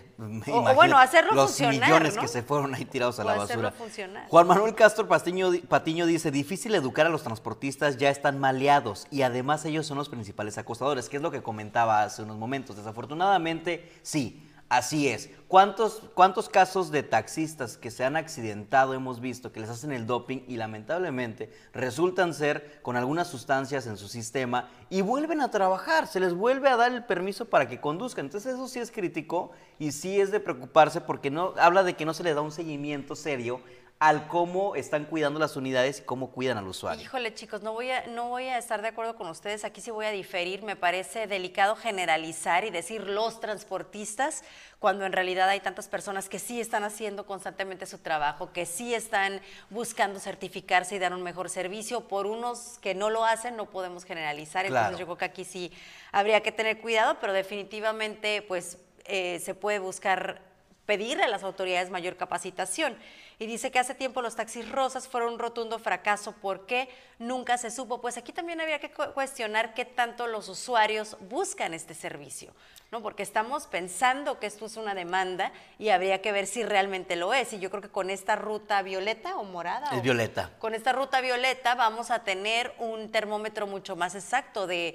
O- 0.49 0.71
o 0.71 0.75
bueno, 0.75 0.97
hacerlo 0.97 1.33
los 1.35 1.47
funcionar, 1.51 1.89
millones 1.89 2.15
¿no? 2.15 2.23
que 2.23 2.29
se 2.29 2.43
fueron 2.43 2.73
ahí 2.75 2.85
tirados 2.85 3.19
a 3.19 3.23
O 3.23 3.27
la 3.27 3.35
basura. 3.35 3.73
funcionar. 3.73 4.29
Juan 4.29 4.47
Manuel 4.47 4.75
Castro 4.77 5.09
Patiño, 5.09 5.51
Patiño 5.69 6.07
dice, 6.07 6.31
difícil 6.31 6.75
educar 6.77 7.05
a 7.07 7.09
los 7.09 7.25
transportistas, 7.25 7.97
ya 7.97 8.09
están 8.11 8.39
maleados 8.39 9.09
y 9.11 9.23
además 9.23 9.65
ellos 9.65 9.85
son 9.87 9.99
los 9.99 10.09
principales 10.09 10.57
acosadores, 10.57 11.09
que 11.09 11.17
es 11.17 11.23
lo 11.23 11.33
que 11.33 11.43
comentaba 11.43 12.05
hace 12.05 12.23
unos 12.23 12.37
momentos. 12.39 12.77
Desafortunadamente, 12.77 13.93
sí, 14.03 14.49
así 14.69 15.09
es. 15.09 15.31
¿Cuántos, 15.49 16.03
¿Cuántos 16.15 16.49
casos 16.49 16.91
de 16.91 17.05
taxistas 17.05 17.77
que 17.77 17.93
se 17.93 18.05
han 18.05 18.17
accidentado 18.17 18.95
hemos 18.95 19.21
visto 19.21 19.53
que 19.53 19.61
les 19.61 19.71
hacen 19.71 19.93
el 19.93 20.07
doping 20.07 20.41
y 20.49 20.57
lamentablemente 20.57 21.53
resultan 21.73 22.35
ser 22.35 22.81
con 22.83 22.97
algunas 22.97 23.29
sustancias 23.29 23.87
en 23.87 23.97
su 23.97 24.09
sistema 24.09 24.69
y 24.91 25.03
vuelven 25.03 25.41
a 25.41 25.51
trabajar, 25.51 26.09
se 26.09 26.19
les 26.19 26.35
vuelve 26.35 26.69
a 26.69 26.77
dar 26.77 26.93
el 26.93 27.05
permiso 27.05 27.45
para 27.45 27.69
que 27.69 27.81
conduzcan? 27.81 28.27
Entonces 28.27 28.55
eso 28.55 28.67
sí 28.67 28.81
es 28.81 28.91
crítico 28.91 29.53
y 29.79 29.93
sí 29.93 30.21
es 30.21 30.33
de 30.33 30.41
preocuparse 30.41 31.01
porque 31.01 31.31
no 31.31 31.55
habla 31.59 31.85
de 31.85 31.95
que 31.95 32.05
no 32.05 32.13
se 32.13 32.25
le 32.25 32.35
da 32.35 32.41
un 32.41 32.53
seguimiento 32.53 33.15
serio 33.15 33.61
al 33.99 34.29
cómo 34.29 34.77
están 34.77 35.07
cuidando 35.07 35.41
las 35.41 35.57
unidades 35.57 36.01
y 36.01 36.03
cómo 36.03 36.31
cuidan 36.31 36.59
al 36.59 36.67
usuario. 36.67 37.03
Híjole, 37.03 37.33
chicos, 37.33 37.63
no 37.63 37.73
voy, 37.73 37.91
a, 37.91 38.07
no 38.09 38.29
voy 38.29 38.45
a 38.45 38.59
estar 38.59 38.83
de 38.83 38.89
acuerdo 38.89 39.17
con 39.17 39.27
ustedes. 39.29 39.65
Aquí 39.65 39.81
sí 39.81 39.91
voy 39.91 40.05
a 40.05 40.11
diferir. 40.11 40.63
Me 40.63 40.77
parece 40.77 41.27
delicado 41.27 41.77
generalizar 41.77 42.65
y 42.67 42.71
decir 42.71 43.05
los 43.05 43.41
transportistas, 43.41 44.45
cuando 44.81 45.07
en 45.07 45.13
realidad 45.13 45.49
hay 45.49 45.61
tantas 45.61 45.89
personas 45.89 46.29
que 46.29 46.39
sí 46.39 46.61
están 46.61 46.85
haciendo 46.85 47.25
constantemente 47.25 47.87
su 47.87 47.97
trabajo, 47.97 48.53
que 48.53 48.67
sí 48.67 48.95
están 48.95 49.41
buscando 49.71 50.21
certificarse 50.21 50.97
y 50.97 50.99
dar 50.99 51.15
un 51.15 51.23
mejor 51.23 51.49
servicio. 51.49 52.03
Por 52.07 52.27
unos 52.27 52.79
que 52.83 52.95
no 52.95 53.09
lo 53.09 53.25
hacen, 53.25 53.57
no 53.57 53.71
podemos 53.71 54.05
generalizar. 54.05 54.67
Entonces, 54.67 54.89
Claro. 54.89 54.99
yo 54.99 55.07
creo 55.07 55.17
que 55.19 55.25
aquí 55.25 55.45
sí 55.47 55.73
habría 56.13 56.43
que 56.43 56.53
tener 56.53 56.83
cuidado, 56.83 57.17
pero 57.19 57.33
definitivamente, 57.33 58.43
pues, 58.43 58.77
eh, 59.07 59.41
se 59.43 59.55
puede 59.55 59.79
buscar 59.79 60.43
pedirle 60.85 61.25
a 61.25 61.29
las 61.29 61.43
autoridades 61.43 61.91
mayor 61.91 62.17
capacitación. 62.17 62.97
Y 63.39 63.47
dice 63.47 63.71
que 63.71 63.79
hace 63.79 63.95
tiempo 63.95 64.23
los 64.23 64.35
taxis 64.35 64.71
rosas 64.71 65.09
fueron 65.09 65.35
un 65.35 65.39
rotundo 65.39 65.79
fracaso. 65.79 66.33
¿Por 66.33 66.65
qué? 66.65 66.89
Nunca 67.19 67.59
se 67.59 67.71
supo. 67.71 68.01
Pues 68.01 68.17
aquí 68.17 68.33
también 68.33 68.61
habría 68.63 68.79
que 68.79 68.91
cu- 68.91 69.13
cuestionar 69.13 69.75
qué 69.75 69.85
tanto 69.85 70.27
los 70.27 70.49
usuarios 70.49 71.19
buscan 71.29 71.75
este 71.75 71.93
servicio, 71.93 72.55
¿no? 72.91 73.03
Porque 73.03 73.23
estamos 73.23 73.67
pensando 73.67 74.41
que 74.41 74.47
esto 74.47 74.65
es 74.65 74.79
una 74.79 74.95
demanda 74.95 75.53
y 75.79 75.91
habría 75.91 76.23
que 76.23 76.33
ver 76.33 76.47
si 76.47 76.63
realmente 76.65 77.15
lo 77.15 77.35
es. 77.35 77.53
Y 77.53 77.59
yo 77.59 77.69
creo 77.69 77.83
que 77.83 77.91
con 77.91 78.09
esta 78.09 78.37
ruta 78.37 78.81
violeta 78.81 79.37
o 79.37 79.45
morada. 79.45 79.89
Es 79.93 79.99
o- 79.99 80.03
violeta. 80.03 80.51
Con 80.59 80.75
esta 80.75 80.93
ruta 80.95 81.21
violeta 81.21 81.75
vamos 81.75 82.11
a 82.11 82.25
tener 82.25 82.73
un 82.79 83.13
termómetro 83.13 83.67
mucho 83.67 83.97
más 83.97 84.15
exacto 84.15 84.67
de 84.67 84.95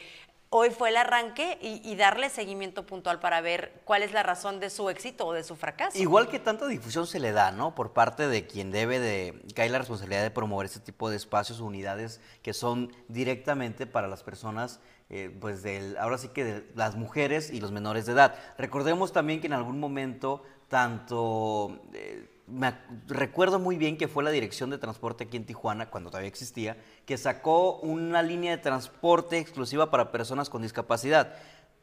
hoy 0.53 0.69
fue 0.69 0.89
el 0.89 0.97
arranque 0.97 1.57
y, 1.61 1.81
y 1.89 1.95
darle 1.95 2.29
seguimiento 2.29 2.85
puntual 2.85 3.19
para 3.19 3.39
ver 3.39 3.81
cuál 3.85 4.03
es 4.03 4.11
la 4.11 4.21
razón 4.21 4.59
de 4.59 4.69
su 4.69 4.89
éxito 4.89 5.25
o 5.25 5.33
de 5.33 5.45
su 5.45 5.55
fracaso. 5.55 5.97
Igual 5.97 6.27
que 6.27 6.39
tanta 6.39 6.67
difusión 6.67 7.07
se 7.07 7.21
le 7.21 7.31
da, 7.31 7.51
¿no? 7.51 7.73
Por 7.73 7.93
parte 7.93 8.27
de 8.27 8.45
quien 8.45 8.69
debe 8.69 8.99
de, 8.99 9.41
que 9.55 9.61
hay 9.61 9.69
la 9.69 9.77
responsabilidad 9.77 10.23
de 10.23 10.29
promover 10.29 10.65
este 10.65 10.81
tipo 10.81 11.09
de 11.09 11.15
espacios 11.15 11.61
o 11.61 11.65
unidades 11.65 12.19
que 12.41 12.53
son 12.53 12.93
directamente 13.07 13.87
para 13.87 14.09
las 14.09 14.23
personas, 14.23 14.81
eh, 15.09 15.35
pues 15.39 15.63
del, 15.63 15.97
ahora 15.97 16.17
sí 16.17 16.27
que 16.27 16.43
de 16.43 16.71
las 16.75 16.95
mujeres 16.97 17.49
y 17.49 17.61
los 17.61 17.71
menores 17.71 18.05
de 18.05 18.11
edad. 18.11 18.35
Recordemos 18.57 19.13
también 19.13 19.39
que 19.39 19.47
en 19.47 19.53
algún 19.53 19.79
momento 19.79 20.43
tanto, 20.67 21.79
eh, 21.93 22.40
me 22.51 22.75
recuerdo 23.07 23.59
muy 23.59 23.77
bien 23.77 23.97
que 23.97 24.07
fue 24.07 24.23
la 24.23 24.31
dirección 24.31 24.69
de 24.69 24.77
transporte 24.77 25.23
aquí 25.23 25.37
en 25.37 25.45
Tijuana, 25.45 25.89
cuando 25.89 26.09
todavía 26.09 26.27
existía, 26.27 26.77
que 27.05 27.17
sacó 27.17 27.77
una 27.77 28.21
línea 28.21 28.51
de 28.51 28.61
transporte 28.61 29.37
exclusiva 29.37 29.89
para 29.89 30.11
personas 30.11 30.49
con 30.49 30.61
discapacidad. 30.61 31.33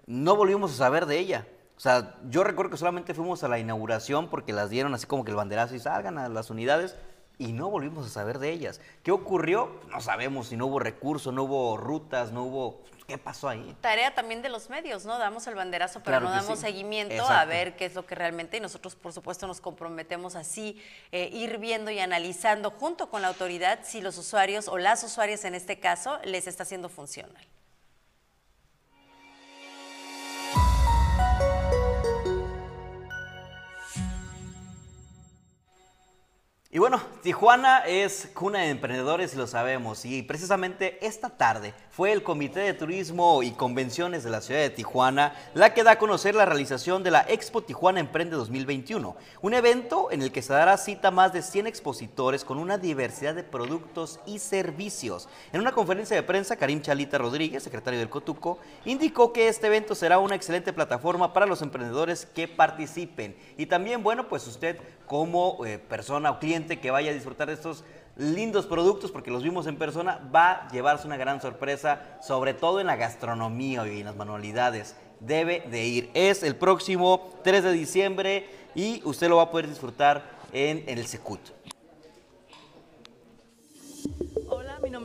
No 0.07 0.37
volvimos 0.37 0.73
a 0.73 0.77
saber 0.77 1.07
de 1.07 1.19
ella. 1.19 1.47
O 1.77 1.81
sea, 1.81 2.17
yo 2.29 2.45
recuerdo 2.45 2.73
que 2.73 2.77
solamente 2.77 3.15
fuimos 3.15 3.45
a 3.45 3.49
la 3.49 3.59
inauguración 3.59 4.29
porque 4.29 4.53
las 4.53 4.69
dieron 4.69 4.95
así 4.95 5.07
como 5.07 5.25
que 5.25 5.31
el 5.31 5.37
banderazo 5.37 5.75
y 5.75 5.79
salgan 5.79 6.19
a 6.19 6.29
las 6.29 6.51
unidades 6.51 6.97
y 7.39 7.53
no 7.53 7.71
volvimos 7.71 8.07
a 8.07 8.11
saber 8.11 8.39
de 8.39 8.51
ellas. 8.51 8.81
¿Qué 9.03 9.13
ocurrió? 9.13 9.71
No 9.91 10.01
sabemos 10.01 10.49
si 10.49 10.57
no 10.57 10.67
hubo 10.67 10.81
recursos, 10.81 11.33
no 11.33 11.45
hubo 11.45 11.77
rutas, 11.77 12.33
no 12.33 12.43
hubo... 12.43 12.83
¿Qué 13.09 13.17
pasó 13.17 13.49
ahí? 13.49 13.75
Tarea 13.81 14.15
también 14.15 14.43
de 14.43 14.50
los 14.50 14.69
medios, 14.69 15.07
¿no? 15.07 15.17
Damos 15.17 15.47
el 15.47 15.55
banderazo, 15.55 16.00
pero 16.00 16.19
Claro 16.19 16.27
no 16.27 16.31
damos 16.31 16.59
sí. 16.59 16.67
seguimiento 16.67 17.27
a 17.27 17.43
ver 17.47 17.75
qué 17.75 17.87
es 17.87 17.95
lo 17.95 18.05
que 18.05 18.15
realmente, 18.15 18.59
y 18.59 18.61
nosotros 18.61 18.97
por 18.97 19.15
supuesto 19.15 19.47
nos 19.47 19.62
comprometemos 19.62 20.37
así, 20.37 20.79
eh, 21.11 21.31
ir 21.33 21.57
viendo 21.57 21.91
y 21.91 22.00
analizando 22.00 22.71
junto 22.71 23.09
con 23.09 23.23
la 23.23 23.29
autoridad 23.29 23.79
si 23.83 24.03
los 24.03 24.19
usuarios 24.19 24.69
o 24.69 24.77
las 24.77 25.03
usuarias 25.05 25.47
en 25.47 25.55
este 25.55 25.81
caso 25.81 26.21
les 26.25 26.47
está 26.47 26.65
haciendo 26.65 26.91
funcional. 26.91 27.47
Y 36.71 36.79
bueno, 36.79 37.01
Tijuana 37.23 37.79
es 37.87 38.29
cuna 38.35 38.59
de 38.59 38.69
emprendedores 38.69 39.35
lo 39.35 39.47
sabemos. 39.47 40.05
Y 40.05 40.23
precisamente 40.23 40.99
esta 41.01 41.31
tarde 41.31 41.73
fue 41.89 42.13
el 42.13 42.23
Comité 42.23 42.61
de 42.61 42.75
Turismo 42.75 43.43
y 43.43 43.53
Convenciones 43.53 44.23
de 44.23 44.29
la 44.29 44.43
ciudad 44.43 44.61
de 44.61 44.69
Tijuana 44.69 45.35
la 45.55 45.73
que 45.73 45.83
da 45.83 45.93
a 45.93 45.99
conocer 45.99 46.35
la 46.35 46.45
realización 46.45 47.03
de 47.03 47.11
la 47.11 47.25
Expo 47.27 47.63
Tijuana 47.63 48.01
Emprende 48.01 48.37
2021. 48.37 49.17
Un 49.41 49.55
evento 49.55 50.13
en 50.13 50.21
el 50.21 50.31
que 50.31 50.43
se 50.43 50.53
dará 50.53 50.77
cita 50.77 51.09
a 51.09 51.11
más 51.11 51.33
de 51.33 51.41
100 51.41 51.69
expositores 51.69 52.45
con 52.45 52.59
una 52.59 52.77
diversidad 52.77 53.35
de 53.35 53.45
productos 53.45 54.21
y 54.27 54.39
servicios. 54.39 55.27
En 55.55 55.63
una 55.63 55.73
conferencia 55.73 56.17
de 56.17 56.23
prensa, 56.23 56.57
Karim 56.57 56.83
Chalita 56.83 57.17
Rodríguez, 57.17 57.63
secretario 57.63 57.99
del 57.99 58.11
Cotuco, 58.11 58.59
indicó 58.85 59.33
que 59.33 59.49
este 59.49 59.69
evento 59.69 59.95
será 59.95 60.19
una 60.19 60.35
excelente 60.35 60.75
plataforma 60.75 61.33
para 61.33 61.47
los 61.47 61.63
emprendedores 61.63 62.27
que 62.27 62.47
participen. 62.47 63.35
Y 63.57 63.65
también, 63.65 64.03
bueno, 64.03 64.29
pues 64.29 64.47
usted 64.47 64.79
como 65.07 65.65
eh, 65.65 65.79
persona 65.79 66.31
o 66.31 66.39
cliente 66.39 66.58
que 66.67 66.91
vaya 66.91 67.11
a 67.11 67.15
disfrutar 67.15 67.49
de 67.49 67.55
estos 67.55 67.85
lindos 68.17 68.67
productos, 68.67 69.11
porque 69.11 69.31
los 69.31 69.43
vimos 69.43 69.67
en 69.67 69.77
persona, 69.77 70.21
va 70.35 70.50
a 70.50 70.69
llevarse 70.71 71.07
una 71.07 71.17
gran 71.17 71.41
sorpresa, 71.41 72.19
sobre 72.21 72.53
todo 72.53 72.81
en 72.81 72.88
la 72.88 72.97
gastronomía 72.97 73.87
y 73.87 74.00
en 74.00 74.07
las 74.07 74.17
manualidades. 74.17 74.97
Debe 75.21 75.65
de 75.71 75.87
ir. 75.87 76.11
Es 76.15 76.43
el 76.43 76.57
próximo 76.57 77.31
3 77.45 77.65
de 77.65 77.73
diciembre 77.73 78.47
y 78.75 79.00
usted 79.05 79.29
lo 79.29 79.37
va 79.37 79.45
a 79.45 79.50
poder 79.50 79.69
disfrutar 79.69 80.23
en, 80.53 80.85
en 80.87 80.99
el 80.99 81.07
Secut. 81.07 81.41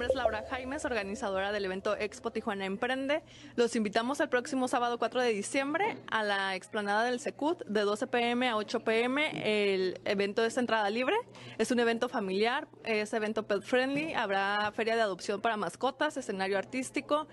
Es 0.03 0.15
Laura 0.15 0.43
Jaimes, 0.49 0.83
organizadora 0.83 1.53
del 1.53 1.63
evento 1.63 1.95
Expo 1.95 2.29
Tijuana 2.29 2.65
Emprende. 2.65 3.23
Los 3.55 3.73
invitamos 3.77 4.19
el 4.19 4.27
próximo 4.27 4.67
sábado 4.67 4.99
4 4.99 5.21
de 5.21 5.29
diciembre 5.29 5.97
a 6.11 6.23
la 6.23 6.55
explanada 6.55 7.05
del 7.05 7.21
Secut 7.21 7.63
de 7.65 7.81
12 7.81 8.07
pm 8.07 8.49
a 8.49 8.57
8 8.57 8.81
pm. 8.81 9.31
El 9.71 10.01
evento 10.03 10.43
es 10.43 10.57
entrada 10.57 10.89
libre, 10.89 11.15
es 11.57 11.71
un 11.71 11.79
evento 11.79 12.09
familiar, 12.09 12.67
es 12.83 13.13
evento 13.13 13.43
pet 13.43 13.61
friendly, 13.61 14.13
habrá 14.13 14.73
feria 14.75 14.97
de 14.97 15.03
adopción 15.03 15.39
para 15.39 15.55
mascotas, 15.55 16.17
escenario 16.17 16.57
artístico 16.57 17.27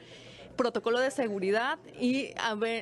protocolo 0.57 1.00
de 1.00 1.11
seguridad 1.11 1.79
y 1.99 2.35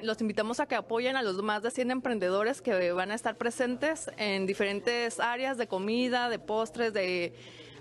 los 0.03 0.21
invitamos 0.21 0.59
a 0.59 0.67
que 0.67 0.75
apoyen 0.75 1.17
a 1.17 1.23
los 1.23 1.41
más 1.43 1.63
de 1.63 1.71
100 1.71 1.93
emprendedores 1.93 2.61
que 2.61 2.93
van 2.93 3.13
a 3.13 3.15
estar 3.15 3.37
presentes 3.37 4.11
en 4.17 4.47
diferentes 4.47 5.21
áreas 5.21 5.57
de 5.57 5.69
comida, 5.69 6.29
de 6.29 6.39
postres, 6.39 6.93
de 6.93 7.35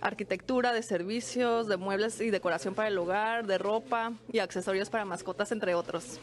arquitectura, 0.07 0.73
de 0.73 0.83
servicios, 0.83 1.67
de 1.67 1.77
muebles 1.77 2.21
y 2.21 2.29
decoración 2.29 2.73
para 2.73 2.87
el 2.87 2.97
hogar, 2.97 3.45
de 3.45 3.57
ropa 3.57 4.13
y 4.31 4.39
accesorios 4.39 4.89
para 4.89 5.05
mascotas, 5.05 5.51
entre 5.51 5.75
otros. 5.75 6.19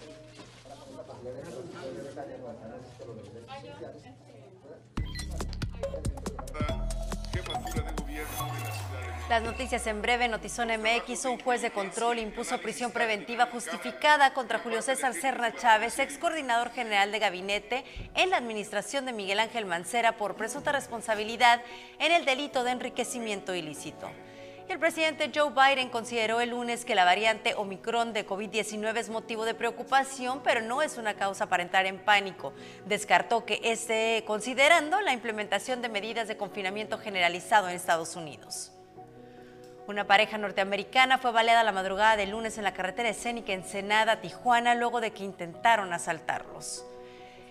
Las 9.29 9.43
noticias 9.43 9.87
en 9.87 10.03
breve, 10.03 10.29
Notizón 10.29 10.69
MX, 10.69 11.25
un 11.25 11.41
juez 11.41 11.63
de 11.63 11.71
control 11.71 12.19
impuso 12.19 12.59
prisión 12.59 12.91
preventiva 12.93 13.47
justificada 13.47 14.35
contra 14.35 14.59
Julio 14.59 14.83
César 14.83 15.15
Serna 15.15 15.57
Chávez, 15.57 15.99
ex 15.99 16.19
coordinador 16.19 16.71
general 16.73 17.11
de 17.11 17.21
gabinete 17.21 17.85
en 18.15 18.29
la 18.29 18.37
administración 18.37 19.07
de 19.07 19.15
Miguel 19.15 19.41
Ángel 19.41 19.65
Mancera 19.65 20.19
por 20.19 20.37
presunta 20.37 20.73
responsabilidad 20.73 21.63
en 22.01 22.13
el 22.13 22.27
delito 22.27 22.65
de 22.65 22.73
enriquecimiento 22.73 23.55
ilícito. 23.55 24.11
El 24.69 24.79
presidente 24.79 25.33
Joe 25.35 25.53
Biden 25.53 25.89
consideró 25.89 26.43
el 26.43 26.51
lunes 26.51 26.85
que 26.85 26.95
la 26.95 27.07
variante 27.07 27.55
Omicron 27.55 28.13
de 28.13 28.27
COVID-19 28.27 28.99
es 28.99 29.09
motivo 29.09 29.47
de 29.47 29.55
preocupación, 29.55 30.43
pero 30.45 30.61
no 30.61 30.83
es 30.83 30.99
una 30.99 31.15
causa 31.15 31.49
para 31.49 31.63
entrar 31.63 31.87
en 31.87 31.99
pánico. 31.99 32.53
Descartó 32.85 33.47
que 33.47 33.59
esté 33.65 34.23
considerando 34.27 35.01
la 35.01 35.15
implementación 35.15 35.81
de 35.81 35.89
medidas 35.89 36.29
de 36.29 36.37
confinamiento 36.37 36.99
generalizado 36.99 37.71
en 37.71 37.77
Estados 37.77 38.17
Unidos. 38.17 38.74
Una 39.87 40.07
pareja 40.07 40.39
norteamericana 40.39 41.19
fue 41.19 41.31
baleada 41.31 41.63
la 41.63 41.71
madrugada 41.71 42.17
del 42.17 42.31
lunes 42.31 42.57
en 42.57 42.65
la 42.65 42.73
carretera 42.73 43.11
escénica 43.11 43.53
Ensenada, 43.53 44.23
Tijuana, 44.23 44.75
luego 44.75 45.03
de 45.03 45.13
que 45.13 45.25
intentaron 45.25 45.93
asaltarlos. 45.93 46.87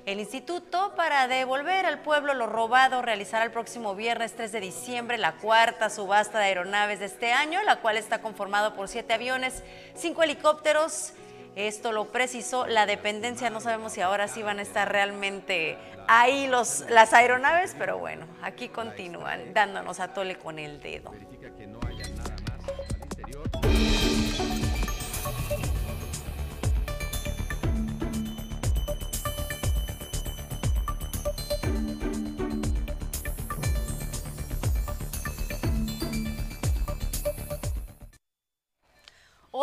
El 0.08 0.20
instituto, 0.20 0.96
para 0.96 1.28
devolver 1.28 1.86
al 1.86 2.00
pueblo 2.00 2.34
lo 2.34 2.48
robado, 2.48 3.04
realizará 3.04 3.46
el 3.46 3.52
próximo 3.52 3.94
viernes 3.94 4.34
3 4.36 4.52
de 4.52 4.62
diciembre 4.62 5.20
la 5.20 5.34
cuarta 5.34 5.92
subasta 5.92 6.40
de 6.40 6.46
aeronaves 6.46 7.00
de 7.00 7.06
este 7.06 7.32
año, 7.32 7.62
la 7.62 7.82
cual 7.82 7.98
está 7.98 8.20
conformada 8.20 8.74
por 8.74 8.88
siete 8.88 9.14
aviones, 9.14 9.64
cinco 9.96 10.24
helicópteros. 10.24 11.14
Esto 11.56 11.92
lo 11.92 12.12
precisó 12.12 12.66
la 12.66 12.88
dependencia. 12.88 13.52
No 13.52 13.62
sabemos 13.62 13.94
si 13.94 14.02
ahora 14.02 14.28
sí 14.28 14.42
van 14.42 14.58
a 14.58 14.64
estar 14.64 14.92
realmente 14.92 15.78
ahí 16.08 16.48
los, 16.48 16.82
las 16.90 17.14
aeronaves, 17.14 17.76
pero 17.78 18.00
bueno, 18.00 18.26
aquí 18.42 18.70
continúan 18.70 19.54
dándonos 19.54 20.00
a 20.00 20.14
tole 20.14 20.36
con 20.36 20.58
el 20.58 20.82
dedo. 20.82 21.14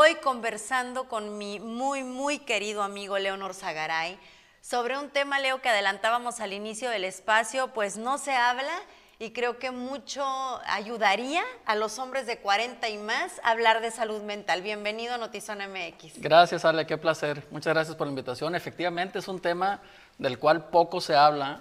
Hoy 0.03 0.15
conversando 0.15 1.09
con 1.09 1.37
mi 1.37 1.61
muy, 1.61 2.05
muy 2.05 2.39
querido 2.39 2.83
amigo 2.83 3.19
Leonor 3.19 3.53
Zagaray 3.53 4.19
sobre 4.63 4.97
un 4.97 5.11
tema, 5.11 5.39
Leo, 5.41 5.61
que 5.61 5.69
adelantábamos 5.69 6.41
al 6.41 6.55
inicio 6.55 6.89
del 6.89 7.05
espacio, 7.05 7.69
pues 7.75 7.99
no 7.99 8.17
se 8.17 8.33
habla 8.33 8.73
y 9.19 9.33
creo 9.33 9.59
que 9.59 9.71
mucho 9.71 10.25
ayudaría 10.65 11.43
a 11.67 11.77
los 11.77 11.99
hombres 11.99 12.27
de 12.27 12.39
40 12.39 12.89
y 12.89 12.97
más 12.97 13.43
a 13.45 13.51
hablar 13.51 13.83
de 13.83 13.91
salud 13.91 14.23
mental. 14.23 14.63
Bienvenido 14.63 15.17
a 15.17 15.19
Notizón 15.19 15.59
MX. 15.59 16.23
Gracias, 16.23 16.65
Ale, 16.65 16.87
qué 16.87 16.97
placer. 16.97 17.47
Muchas 17.51 17.75
gracias 17.75 17.95
por 17.95 18.07
la 18.07 18.13
invitación. 18.13 18.55
Efectivamente 18.55 19.19
es 19.19 19.29
un 19.29 19.39
tema 19.39 19.83
del 20.17 20.39
cual 20.39 20.71
poco 20.71 21.03
se 21.03 21.15
habla 21.15 21.61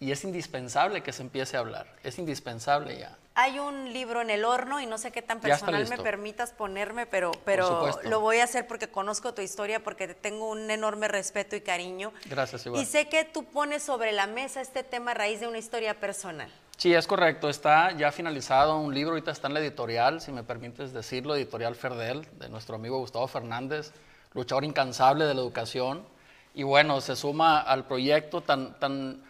y 0.00 0.12
es 0.12 0.24
indispensable 0.24 1.02
que 1.02 1.12
se 1.12 1.22
empiece 1.22 1.56
a 1.56 1.60
hablar. 1.60 1.86
Es 2.02 2.18
indispensable 2.18 2.98
ya. 2.98 3.16
Hay 3.36 3.58
un 3.58 3.92
libro 3.92 4.20
en 4.20 4.30
el 4.30 4.44
horno 4.44 4.80
y 4.80 4.86
no 4.86 4.96
sé 4.96 5.10
qué 5.10 5.20
tan 5.20 5.40
personal 5.40 5.88
me 5.88 5.98
permitas 5.98 6.52
ponerme, 6.52 7.06
pero, 7.06 7.32
pero 7.44 7.90
lo 8.04 8.20
voy 8.20 8.38
a 8.38 8.44
hacer 8.44 8.68
porque 8.68 8.88
conozco 8.88 9.34
tu 9.34 9.42
historia, 9.42 9.82
porque 9.82 10.06
te 10.06 10.14
tengo 10.14 10.48
un 10.48 10.70
enorme 10.70 11.08
respeto 11.08 11.56
y 11.56 11.60
cariño. 11.60 12.12
Gracias, 12.26 12.66
igual. 12.66 12.80
Y 12.80 12.86
sé 12.86 13.08
que 13.08 13.24
tú 13.24 13.44
pones 13.44 13.82
sobre 13.82 14.12
la 14.12 14.28
mesa 14.28 14.60
este 14.60 14.84
tema 14.84 15.12
a 15.12 15.14
raíz 15.14 15.40
de 15.40 15.48
una 15.48 15.58
historia 15.58 15.98
personal. 15.98 16.48
Sí, 16.76 16.92
es 16.92 17.06
correcto. 17.06 17.48
Está 17.48 17.92
ya 17.92 18.12
finalizado 18.12 18.78
un 18.78 18.94
libro, 18.94 19.12
ahorita 19.12 19.30
está 19.30 19.48
en 19.48 19.54
la 19.54 19.60
editorial, 19.60 20.20
si 20.20 20.32
me 20.32 20.42
permites 20.42 20.92
decirlo, 20.92 21.34
editorial 21.34 21.76
Ferdel, 21.76 22.26
de 22.38 22.48
nuestro 22.48 22.76
amigo 22.76 22.98
Gustavo 22.98 23.26
Fernández, 23.26 23.92
luchador 24.32 24.64
incansable 24.64 25.24
de 25.24 25.34
la 25.34 25.40
educación. 25.40 26.04
Y 26.52 26.62
bueno, 26.62 27.00
se 27.00 27.16
suma 27.16 27.60
al 27.60 27.86
proyecto 27.86 28.40
tan, 28.40 28.78
tan, 28.78 29.22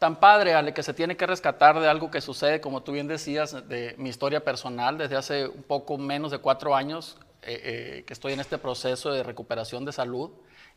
tan 0.00 0.16
padre, 0.16 0.54
Ale, 0.54 0.72
que 0.72 0.82
se 0.82 0.94
tiene 0.94 1.18
que 1.18 1.26
rescatar 1.26 1.78
de 1.78 1.86
algo 1.86 2.10
que 2.10 2.22
sucede, 2.22 2.62
como 2.62 2.82
tú 2.82 2.92
bien 2.92 3.06
decías, 3.06 3.68
de 3.68 3.94
mi 3.98 4.08
historia 4.08 4.42
personal, 4.42 4.96
desde 4.96 5.14
hace 5.14 5.46
un 5.46 5.62
poco 5.62 5.98
menos 5.98 6.30
de 6.30 6.38
cuatro 6.38 6.74
años 6.74 7.18
eh, 7.42 7.60
eh, 7.62 8.04
que 8.06 8.14
estoy 8.14 8.32
en 8.32 8.40
este 8.40 8.56
proceso 8.56 9.12
de 9.12 9.22
recuperación 9.22 9.84
de 9.84 9.92
salud. 9.92 10.30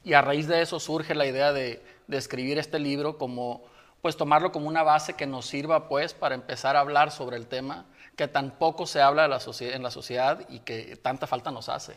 Y 0.03 0.11
a 0.11 0.21
raíz 0.21 0.49
de 0.49 0.61
eso 0.61 0.77
surge 0.77 1.15
la 1.15 1.25
idea 1.25 1.53
de, 1.53 1.81
escribir 2.09 2.59
este 2.59 2.79
libro 2.79 3.17
como 3.17 3.63
pues 4.01 4.17
tomarlo 4.17 4.51
como 4.51 4.67
una 4.67 4.83
base 4.83 5.13
que 5.13 5.25
nos 5.25 5.45
sirva 5.45 5.87
pues 5.87 6.13
para 6.13 6.35
empezar 6.35 6.75
a 6.75 6.81
hablar 6.81 7.09
sobre 7.09 7.37
el 7.37 7.47
tema 7.47 7.85
que 8.17 8.27
tan 8.27 8.51
poco 8.51 8.85
se 8.85 9.01
habla 9.01 9.23
en 9.23 9.81
la 9.83 9.89
sociedad 9.89 10.41
y 10.49 10.59
que 10.59 10.97
tanta 10.97 11.27
falta 11.27 11.49
nos 11.49 11.69
hace. 11.69 11.95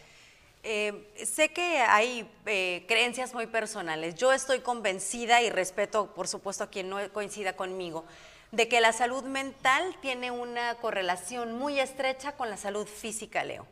Eh, 0.68 1.12
sé 1.24 1.50
que 1.50 1.78
hay 1.78 2.28
eh, 2.44 2.84
creencias 2.88 3.32
muy 3.34 3.46
personales. 3.46 4.16
Yo 4.16 4.32
estoy 4.32 4.58
convencida 4.62 5.40
y 5.40 5.48
respeto, 5.48 6.12
por 6.12 6.26
supuesto, 6.26 6.64
a 6.64 6.70
quien 6.70 6.88
no 6.88 6.98
coincida 7.12 7.52
conmigo, 7.52 8.04
de 8.50 8.66
que 8.66 8.80
la 8.80 8.92
salud 8.92 9.22
mental 9.22 9.96
tiene 10.02 10.32
una 10.32 10.74
correlación 10.78 11.56
muy 11.56 11.78
estrecha 11.78 12.32
con 12.32 12.50
la 12.50 12.56
salud 12.56 12.84
física, 12.88 13.44
Leo. 13.44 13.64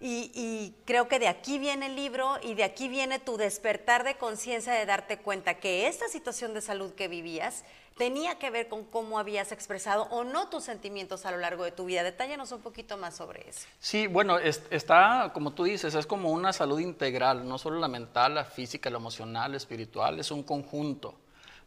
Y, 0.00 0.32
y 0.34 0.74
creo 0.86 1.06
que 1.06 1.18
de 1.18 1.28
aquí 1.28 1.58
viene 1.58 1.84
el 1.84 1.96
libro 1.96 2.38
y 2.42 2.54
de 2.54 2.64
aquí 2.64 2.88
viene 2.88 3.18
tu 3.18 3.36
despertar 3.36 4.02
de 4.02 4.16
conciencia 4.16 4.72
de 4.72 4.86
darte 4.86 5.18
cuenta 5.18 5.60
que 5.60 5.86
esta 5.86 6.08
situación 6.08 6.54
de 6.54 6.62
salud 6.62 6.94
que 6.94 7.08
vivías 7.08 7.62
tenía 7.96 8.38
que 8.38 8.50
ver 8.50 8.68
con 8.68 8.84
cómo 8.84 9.18
habías 9.18 9.52
expresado 9.52 10.04
o 10.10 10.24
no 10.24 10.48
tus 10.48 10.64
sentimientos 10.64 11.26
a 11.26 11.30
lo 11.30 11.38
largo 11.38 11.64
de 11.64 11.72
tu 11.72 11.84
vida. 11.84 12.02
Detállanos 12.02 12.52
un 12.52 12.60
poquito 12.60 12.96
más 12.96 13.16
sobre 13.16 13.48
eso. 13.48 13.66
Sí, 13.78 14.06
bueno, 14.06 14.38
es- 14.38 14.62
está, 14.70 15.30
como 15.34 15.52
tú 15.52 15.64
dices, 15.64 15.94
es 15.94 16.06
como 16.06 16.30
una 16.30 16.52
salud 16.52 16.78
integral, 16.80 17.46
no 17.48 17.58
solo 17.58 17.78
la 17.78 17.88
mental, 17.88 18.34
la 18.34 18.44
física, 18.44 18.90
la 18.90 18.98
emocional, 18.98 19.50
la 19.52 19.56
espiritual, 19.56 20.18
es 20.20 20.30
un 20.30 20.42
conjunto. 20.42 21.14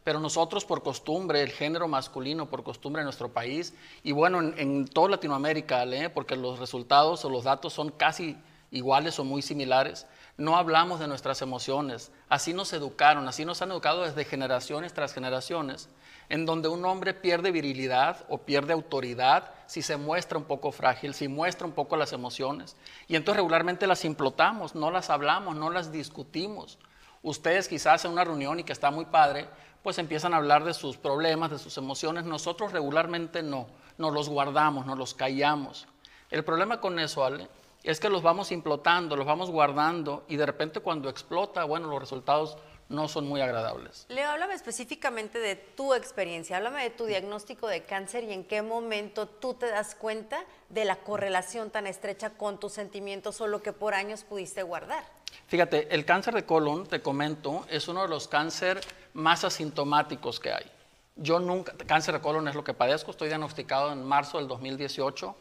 Pero 0.04 0.20
nosotros 0.20 0.64
por 0.64 0.84
costumbre, 0.84 1.42
el 1.42 1.50
género 1.50 1.88
masculino 1.88 2.46
por 2.48 2.62
costumbre 2.62 3.00
en 3.00 3.06
nuestro 3.06 3.28
país, 3.32 3.74
y 4.04 4.12
bueno, 4.12 4.38
en, 4.40 4.54
en 4.58 4.86
toda 4.86 5.08
Latinoamérica, 5.10 5.80
Ale, 5.80 6.10
porque 6.10 6.36
los 6.36 6.60
resultados 6.60 7.24
o 7.24 7.30
los 7.30 7.42
datos 7.44 7.72
son 7.72 7.90
casi 7.90 8.36
iguales 8.70 9.18
o 9.18 9.24
muy 9.24 9.42
similares, 9.42 10.06
no 10.36 10.56
hablamos 10.56 11.00
de 11.00 11.08
nuestras 11.08 11.42
emociones. 11.42 12.12
Así 12.28 12.52
nos 12.52 12.72
educaron, 12.72 13.26
así 13.26 13.44
nos 13.44 13.62
han 13.62 13.70
educado 13.72 14.02
desde 14.02 14.24
generaciones 14.24 14.92
tras 14.92 15.12
generaciones, 15.12 15.88
en 16.28 16.46
donde 16.46 16.68
un 16.68 16.84
hombre 16.84 17.14
pierde 17.14 17.50
virilidad 17.50 18.24
o 18.28 18.38
pierde 18.38 18.72
autoridad 18.72 19.52
si 19.66 19.82
se 19.82 19.96
muestra 19.96 20.38
un 20.38 20.44
poco 20.44 20.72
frágil, 20.72 21.14
si 21.14 21.28
muestra 21.28 21.66
un 21.66 21.72
poco 21.72 21.96
las 21.96 22.12
emociones. 22.12 22.76
Y 23.08 23.16
entonces 23.16 23.36
regularmente 23.36 23.86
las 23.86 24.04
implotamos, 24.04 24.74
no 24.74 24.90
las 24.90 25.10
hablamos, 25.10 25.56
no 25.56 25.70
las 25.70 25.92
discutimos. 25.92 26.78
Ustedes 27.22 27.68
quizás 27.68 28.04
en 28.04 28.12
una 28.12 28.24
reunión 28.24 28.60
y 28.60 28.64
que 28.64 28.72
está 28.72 28.90
muy 28.90 29.06
padre, 29.06 29.48
pues 29.82 29.98
empiezan 29.98 30.34
a 30.34 30.38
hablar 30.38 30.64
de 30.64 30.74
sus 30.74 30.96
problemas, 30.96 31.50
de 31.50 31.58
sus 31.58 31.76
emociones. 31.78 32.24
Nosotros 32.24 32.72
regularmente 32.72 33.42
no, 33.42 33.66
nos 33.98 34.12
los 34.12 34.28
guardamos, 34.28 34.86
nos 34.86 34.98
los 34.98 35.14
callamos. 35.14 35.86
El 36.30 36.44
problema 36.44 36.80
con 36.80 36.98
eso, 36.98 37.24
Ale, 37.24 37.48
es 37.84 38.00
que 38.00 38.08
los 38.08 38.22
vamos 38.22 38.50
implotando, 38.50 39.14
los 39.14 39.26
vamos 39.26 39.50
guardando 39.50 40.24
y 40.28 40.36
de 40.36 40.46
repente 40.46 40.80
cuando 40.80 41.08
explota, 41.08 41.62
bueno, 41.64 41.86
los 41.86 42.00
resultados 42.00 42.58
no 42.88 43.08
son 43.08 43.26
muy 43.26 43.40
agradables. 43.40 44.06
Leo, 44.08 44.28
háblame 44.28 44.54
específicamente 44.54 45.38
de 45.38 45.56
tu 45.56 45.94
experiencia, 45.94 46.56
háblame 46.56 46.82
de 46.82 46.90
tu 46.90 47.06
diagnóstico 47.06 47.66
de 47.66 47.82
cáncer 47.82 48.24
y 48.24 48.32
en 48.32 48.44
qué 48.44 48.62
momento 48.62 49.26
tú 49.26 49.54
te 49.54 49.66
das 49.66 49.94
cuenta 49.94 50.44
de 50.68 50.84
la 50.84 50.96
correlación 50.96 51.70
tan 51.70 51.86
estrecha 51.86 52.30
con 52.30 52.60
tus 52.60 52.72
sentimientos 52.72 53.40
o 53.40 53.46
lo 53.46 53.62
que 53.62 53.72
por 53.72 53.94
años 53.94 54.24
pudiste 54.24 54.62
guardar. 54.62 55.04
Fíjate, 55.48 55.94
el 55.94 56.04
cáncer 56.04 56.34
de 56.34 56.44
colon, 56.44 56.86
te 56.86 57.02
comento, 57.02 57.66
es 57.68 57.88
uno 57.88 58.02
de 58.02 58.08
los 58.08 58.28
cáncer 58.28 58.80
más 59.14 59.44
asintomáticos 59.44 60.40
que 60.40 60.52
hay. 60.52 60.70
Yo 61.16 61.40
nunca, 61.40 61.72
cáncer 61.86 62.14
de 62.14 62.20
colon 62.20 62.46
es 62.48 62.54
lo 62.54 62.62
que 62.62 62.74
padezco, 62.74 63.10
estoy 63.10 63.28
diagnosticado 63.28 63.92
en 63.92 64.04
marzo 64.04 64.38
del 64.38 64.48
2018 64.48 65.34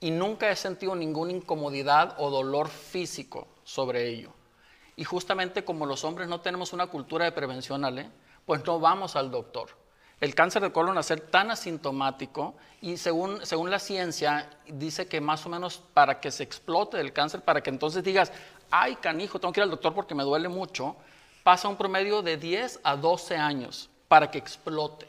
y 0.00 0.10
nunca 0.10 0.50
he 0.50 0.56
sentido 0.56 0.94
ninguna 0.94 1.32
incomodidad 1.32 2.14
o 2.18 2.30
dolor 2.30 2.68
físico 2.68 3.46
sobre 3.64 4.08
ello. 4.08 4.32
Y 4.96 5.04
justamente 5.04 5.64
como 5.64 5.86
los 5.86 6.04
hombres 6.04 6.28
no 6.28 6.40
tenemos 6.40 6.72
una 6.72 6.86
cultura 6.86 7.24
de 7.24 7.32
prevención, 7.32 7.84
Ale, 7.84 8.10
pues 8.46 8.64
no 8.64 8.78
vamos 8.78 9.16
al 9.16 9.30
doctor. 9.30 9.70
El 10.20 10.34
cáncer 10.34 10.62
de 10.62 10.72
colon 10.72 10.96
al 10.96 11.04
ser 11.04 11.20
tan 11.20 11.50
asintomático 11.50 12.54
y 12.80 12.96
según, 12.96 13.44
según 13.44 13.70
la 13.70 13.78
ciencia 13.78 14.48
dice 14.66 15.06
que 15.06 15.20
más 15.20 15.44
o 15.44 15.48
menos 15.48 15.82
para 15.92 16.20
que 16.20 16.30
se 16.30 16.44
explote 16.44 17.00
el 17.00 17.12
cáncer, 17.12 17.42
para 17.42 17.62
que 17.62 17.70
entonces 17.70 18.04
digas, 18.04 18.32
ay 18.70 18.96
canijo, 18.96 19.40
tengo 19.40 19.52
que 19.52 19.60
ir 19.60 19.64
al 19.64 19.70
doctor 19.70 19.92
porque 19.92 20.14
me 20.14 20.22
duele 20.22 20.48
mucho, 20.48 20.96
pasa 21.42 21.68
un 21.68 21.76
promedio 21.76 22.22
de 22.22 22.36
10 22.36 22.80
a 22.84 22.96
12 22.96 23.36
años 23.36 23.90
para 24.08 24.30
que 24.30 24.38
explote. 24.38 25.06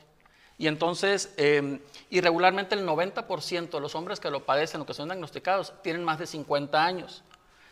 Y 0.58 0.68
entonces, 0.68 1.34
eh, 1.38 1.80
irregularmente 2.10 2.76
el 2.76 2.86
90% 2.86 3.70
de 3.70 3.80
los 3.80 3.94
hombres 3.94 4.20
que 4.20 4.30
lo 4.30 4.46
padecen 4.46 4.82
o 4.82 4.86
que 4.86 4.94
son 4.94 5.10
diagnosticados 5.10 5.74
tienen 5.82 6.04
más 6.04 6.18
de 6.18 6.28
50 6.28 6.84
años. 6.84 7.24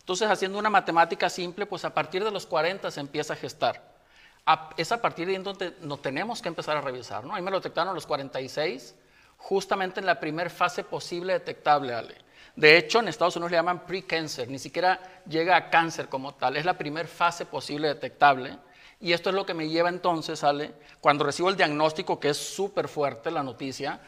Entonces, 0.03 0.29
haciendo 0.29 0.59
una 0.59 0.69
matemática 0.69 1.29
simple, 1.29 1.65
pues 1.65 1.85
a 1.85 1.93
partir 1.93 2.25
de 2.25 2.31
los 2.31 2.45
40 2.45 2.91
se 2.91 2.99
empieza 2.99 3.33
a 3.33 3.37
gestar. 3.37 3.81
Es 4.75 4.91
a 4.91 5.01
partir 5.01 5.27
de 5.27 5.37
ahí 5.37 5.41
donde 5.41 5.77
nos 5.79 6.01
tenemos 6.01 6.41
que 6.41 6.49
empezar 6.49 6.75
a 6.75 6.81
revisar. 6.81 7.23
¿no? 7.23 7.33
A 7.33 7.37
mí 7.37 7.41
me 7.41 7.49
lo 7.49 7.59
detectaron 7.59 7.91
a 7.91 7.93
los 7.93 8.05
46, 8.05 8.95
justamente 9.37 10.01
en 10.01 10.05
la 10.05 10.19
primera 10.19 10.49
fase 10.49 10.83
posible 10.83 11.31
detectable, 11.31 11.93
Ale. 11.93 12.15
De 12.53 12.77
hecho, 12.77 12.99
en 12.99 13.07
Estados 13.07 13.37
Unidos 13.37 13.51
le 13.51 13.57
llaman 13.57 13.85
pre-cancer, 13.85 14.49
ni 14.49 14.59
siquiera 14.59 14.99
llega 15.25 15.55
a 15.55 15.69
cáncer 15.69 16.09
como 16.09 16.33
tal, 16.33 16.57
es 16.57 16.65
la 16.65 16.77
primera 16.77 17.07
fase 17.07 17.45
posible 17.45 17.87
detectable. 17.87 18.57
Y 18.99 19.13
esto 19.13 19.29
es 19.29 19.35
lo 19.35 19.45
que 19.45 19.53
me 19.53 19.69
lleva 19.69 19.87
entonces, 19.87 20.43
Ale, 20.43 20.73
cuando 20.99 21.23
recibo 21.23 21.49
el 21.49 21.55
diagnóstico, 21.55 22.19
que 22.19 22.29
es 22.29 22.37
súper 22.37 22.89
fuerte 22.89 23.31
la 23.31 23.41
noticia, 23.41 24.01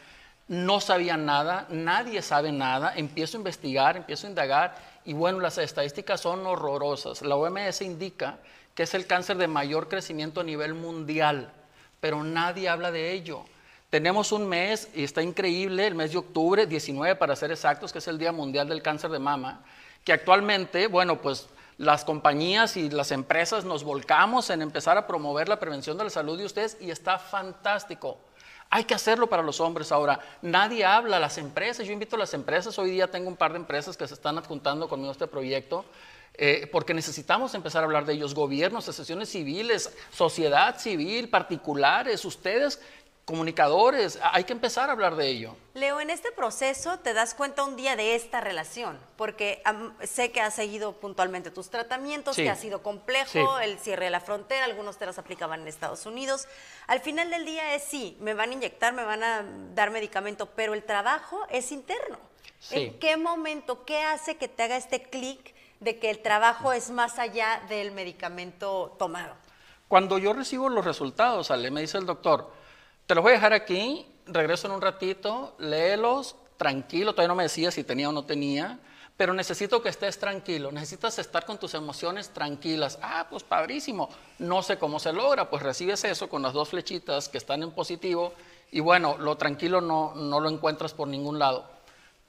no 0.48 0.80
sabía 0.80 1.16
nada, 1.18 1.66
nadie 1.70 2.22
sabe 2.22 2.52
nada, 2.52 2.94
empiezo 2.96 3.38
a 3.38 3.40
investigar, 3.40 3.98
empiezo 3.98 4.28
a 4.28 4.30
indagar 4.30 4.76
y 5.06 5.14
bueno, 5.14 5.40
las 5.40 5.58
estadísticas 5.58 6.22
son 6.22 6.46
horrorosas. 6.46 7.22
La 7.22 7.36
OMS 7.36 7.82
indica 7.82 8.40
que 8.74 8.84
es 8.84 8.94
el 8.94 9.08
cáncer 9.08 9.38
de 9.38 9.48
mayor 9.48 9.88
crecimiento 9.88 10.42
a 10.42 10.44
nivel 10.44 10.74
mundial, 10.74 11.52
pero 12.00 12.24
nadie 12.24 12.68
habla 12.68 12.92
de 12.92 13.14
ello. 13.14 13.46
Tenemos 13.90 14.32
un 14.32 14.48
mes, 14.48 14.90
y 14.94 15.04
está 15.04 15.22
increíble, 15.22 15.88
el 15.88 15.96
mes 15.96 16.12
de 16.12 16.18
octubre, 16.18 16.66
19 16.66 17.16
para 17.16 17.36
ser 17.36 17.52
exactos, 17.52 17.94
que 17.94 18.00
es 18.00 18.08
el 18.08 18.18
Día 18.18 18.32
Mundial 18.32 18.68
del 18.68 18.82
Cáncer 18.82 19.12
de 19.12 19.20
Mama, 19.20 19.64
que 20.04 20.12
actualmente, 20.12 20.88
bueno, 20.88 21.22
pues 21.22 21.48
las 21.78 22.04
compañías 22.04 22.76
y 22.78 22.90
las 22.90 23.12
empresas 23.12 23.64
nos 23.64 23.84
volcamos 23.84 24.50
en 24.50 24.62
empezar 24.62 24.98
a 24.98 25.08
promover 25.08 25.48
la 25.48 25.60
prevención 25.60 25.98
de 25.98 26.06
la 26.06 26.10
salud 26.10 26.38
de 26.38 26.46
ustedes 26.46 26.78
y 26.82 26.90
está 26.90 27.20
fantástico. 27.20 28.18
Hay 28.76 28.84
que 28.84 28.94
hacerlo 28.94 29.28
para 29.28 29.42
los 29.42 29.62
hombres. 29.62 29.94
Ahora. 29.94 30.20
Nadie 30.42 30.84
habla, 30.84 31.18
las 31.18 31.38
empresas, 31.38 31.88
yo 31.88 31.94
invito 31.94 32.18
a 32.18 32.20
las 32.20 32.34
empresas, 32.34 32.78
hoy 32.78 32.92
día 32.92 33.08
tengo 33.08 33.30
un 33.30 33.38
par 33.38 33.54
de 33.54 33.60
empresas 33.60 33.96
que 33.96 34.06
se 34.06 34.14
están 34.14 34.38
adjuntando 34.38 34.90
conmigo 34.90 35.12
a 35.12 35.12
este 35.14 35.28
proyecto, 35.28 35.86
eh, 36.34 36.68
porque 36.74 36.94
necesitamos 36.94 37.56
empezar 37.56 37.84
a 37.84 37.86
hablar 37.86 38.06
de 38.06 38.12
ellos, 38.12 38.36
gobiernos, 38.36 38.84
asociaciones 38.84 39.30
civiles, 39.30 39.96
sociedad 40.12 40.78
civil, 40.78 41.30
particulares, 41.30 42.26
ustedes 42.26 42.82
comunicadores, 43.26 44.20
hay 44.22 44.44
que 44.44 44.54
empezar 44.54 44.90
a 44.90 44.94
hablar 44.94 45.16
de 45.16 45.28
ello. 45.28 45.56
Leo, 45.74 46.00
en 46.00 46.12
este 46.12 46.32
proceso 46.32 47.00
te 47.00 47.14
das 47.14 47.34
cuenta 47.34 47.64
un 47.64 47.76
día 47.76 47.96
de 47.96 48.16
esta 48.16 48.40
relación, 48.40 49.00
porque 49.18 49.64
sé 50.04 50.32
que 50.32 50.42
has 50.42 50.54
seguido 50.54 50.94
puntualmente 50.94 51.50
tus 51.50 51.70
tratamientos, 51.70 52.36
que 52.36 52.50
ha 52.50 52.56
sido 52.56 52.84
complejo, 52.84 53.60
el 53.60 53.80
cierre 53.80 54.06
de 54.06 54.12
la 54.12 54.20
frontera, 54.20 54.66
algunos 54.66 54.98
te 54.98 55.08
los 55.08 55.18
aplicaban 55.18 55.62
en 55.62 55.68
Estados 55.68 56.06
Unidos. 56.06 56.48
Al 56.86 57.00
final 57.00 57.32
del 57.32 57.46
día 57.46 57.74
es 57.74 57.84
sí, 57.84 58.16
me 58.22 58.36
van 58.36 58.52
a 58.52 58.54
inyectar, 58.54 58.94
me 58.94 59.04
van 59.04 59.24
a 59.24 59.44
dar 59.74 59.90
medicamento, 59.90 60.46
pero 60.56 60.76
el 60.76 60.84
trabajo 60.84 61.46
es 61.50 61.72
interno. 61.72 62.20
¿En 62.70 63.00
qué 63.00 63.18
momento, 63.18 63.86
qué 63.86 64.04
hace 64.04 64.38
que 64.38 64.48
te 64.48 64.64
haga 64.64 64.78
este 64.78 65.02
clic 65.02 65.56
de 65.80 65.98
que 66.00 66.10
el 66.12 66.20
trabajo 66.20 66.74
es 66.74 66.92
más 66.92 67.18
allá 67.18 67.62
del 67.70 67.92
medicamento 67.92 68.96
tomado? 69.00 69.34
Cuando 69.88 70.18
yo 70.18 70.34
recibo 70.34 70.70
los 70.70 70.86
resultados, 70.86 71.52
Ale, 71.52 71.70
me 71.70 71.82
dice 71.82 71.98
el 71.98 72.06
doctor, 72.06 72.52
te 73.08 73.14
los 73.14 73.24
voy 73.24 73.32
a 73.32 73.36
dejar 73.36 73.54
aquí, 73.54 74.06
regreso 74.26 74.68
en 74.68 74.74
un 74.74 74.82
ratito, 74.82 75.56
léelos, 75.60 76.36
tranquilo, 76.58 77.14
todavía 77.14 77.28
no 77.28 77.36
me 77.36 77.44
decía 77.44 77.72
si 77.72 77.84
tenía 77.84 78.10
o 78.10 78.12
no 78.12 78.26
tenía, 78.26 78.80
pero 79.18 79.34
necesito 79.34 79.82
que 79.82 79.90
estés 79.90 80.20
tranquilo, 80.20 80.72
necesitas 80.72 81.20
estar 81.20 81.46
con 81.46 81.58
tus 81.58 81.74
emociones 81.74 82.30
tranquilas. 82.30 83.00
Ah, 83.02 83.28
pues 83.30 83.44
padrísimo, 83.44 84.10
no 84.40 84.62
sé 84.62 84.78
cómo 84.78 85.00
se 85.00 85.14
logra, 85.14 85.50
pues 85.50 85.64
recibes 85.64 86.04
eso 86.04 86.28
con 86.28 86.42
las 86.42 86.54
dos 86.54 86.70
flechitas 86.70 87.30
que 87.30 87.38
están 87.38 87.64
en 87.64 87.72
positivo 87.72 88.34
y 88.72 88.80
bueno, 88.80 89.18
lo 89.18 89.38
tranquilo 89.38 89.80
no, 89.80 90.14
no 90.16 90.40
lo 90.40 90.50
encuentras 90.50 90.94
por 90.94 91.08
ningún 91.08 91.40
lado. 91.40 91.66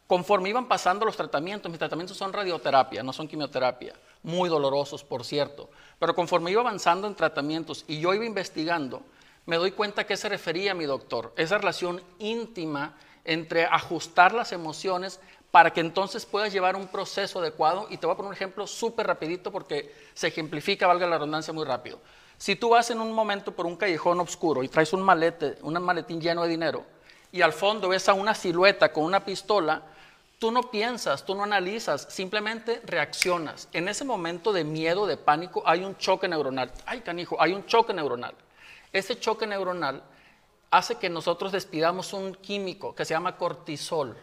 Conforme 0.06 0.50
iban 0.50 0.68
pasando 0.68 1.04
los 1.04 1.16
tratamientos, 1.16 1.68
mis 1.68 1.80
tratamientos 1.80 2.16
son 2.16 2.32
radioterapia, 2.32 3.02
no 3.02 3.12
son 3.12 3.26
quimioterapia, 3.26 3.94
muy 4.22 4.48
dolorosos, 4.48 5.02
por 5.02 5.24
cierto, 5.24 5.68
pero 5.98 6.14
conforme 6.14 6.52
iba 6.52 6.60
avanzando 6.60 7.08
en 7.08 7.16
tratamientos 7.16 7.84
y 7.88 7.98
yo 7.98 8.14
iba 8.14 8.24
investigando, 8.24 9.02
me 9.46 9.56
doy 9.56 9.70
cuenta 9.70 10.04
que 10.04 10.16
se 10.16 10.28
refería 10.28 10.72
a 10.72 10.74
mi 10.74 10.84
doctor, 10.84 11.32
esa 11.36 11.58
relación 11.58 12.02
íntima 12.18 12.96
entre 13.24 13.64
ajustar 13.64 14.34
las 14.34 14.52
emociones 14.52 15.20
para 15.50 15.72
que 15.72 15.80
entonces 15.80 16.26
puedas 16.26 16.52
llevar 16.52 16.76
un 16.76 16.88
proceso 16.88 17.38
adecuado. 17.38 17.86
Y 17.88 17.96
te 17.96 18.06
voy 18.06 18.14
a 18.14 18.16
poner 18.16 18.28
un 18.28 18.34
ejemplo 18.34 18.66
súper 18.66 19.06
rapidito 19.06 19.50
porque 19.50 19.94
se 20.14 20.28
ejemplifica, 20.28 20.86
valga 20.86 21.06
la 21.06 21.16
redundancia, 21.16 21.52
muy 21.52 21.64
rápido. 21.64 21.98
Si 22.36 22.56
tú 22.56 22.70
vas 22.70 22.90
en 22.90 23.00
un 23.00 23.12
momento 23.12 23.52
por 23.52 23.66
un 23.66 23.76
callejón 23.76 24.20
oscuro 24.20 24.62
y 24.62 24.68
traes 24.68 24.92
un 24.92 25.02
malete, 25.02 25.56
un 25.62 25.80
maletín 25.82 26.20
lleno 26.20 26.42
de 26.42 26.48
dinero, 26.48 26.84
y 27.32 27.40
al 27.42 27.52
fondo 27.52 27.88
ves 27.88 28.08
a 28.08 28.14
una 28.14 28.34
silueta 28.34 28.92
con 28.92 29.04
una 29.04 29.24
pistola, 29.24 29.82
tú 30.38 30.50
no 30.50 30.70
piensas, 30.70 31.24
tú 31.24 31.34
no 31.34 31.44
analizas, 31.44 32.06
simplemente 32.10 32.82
reaccionas. 32.84 33.68
En 33.72 33.88
ese 33.88 34.04
momento 34.04 34.52
de 34.52 34.64
miedo, 34.64 35.06
de 35.06 35.16
pánico, 35.16 35.62
hay 35.64 35.84
un 35.84 35.96
choque 35.96 36.28
neuronal. 36.28 36.70
Ay, 36.84 37.00
canijo, 37.00 37.40
hay 37.40 37.52
un 37.52 37.64
choque 37.66 37.94
neuronal. 37.94 38.34
Ese 38.96 39.20
choque 39.20 39.46
neuronal 39.46 40.02
hace 40.70 40.94
que 40.94 41.10
nosotros 41.10 41.52
despidamos 41.52 42.14
un 42.14 42.34
químico 42.34 42.94
que 42.94 43.04
se 43.04 43.12
llama 43.12 43.36
cortisol. 43.36 44.16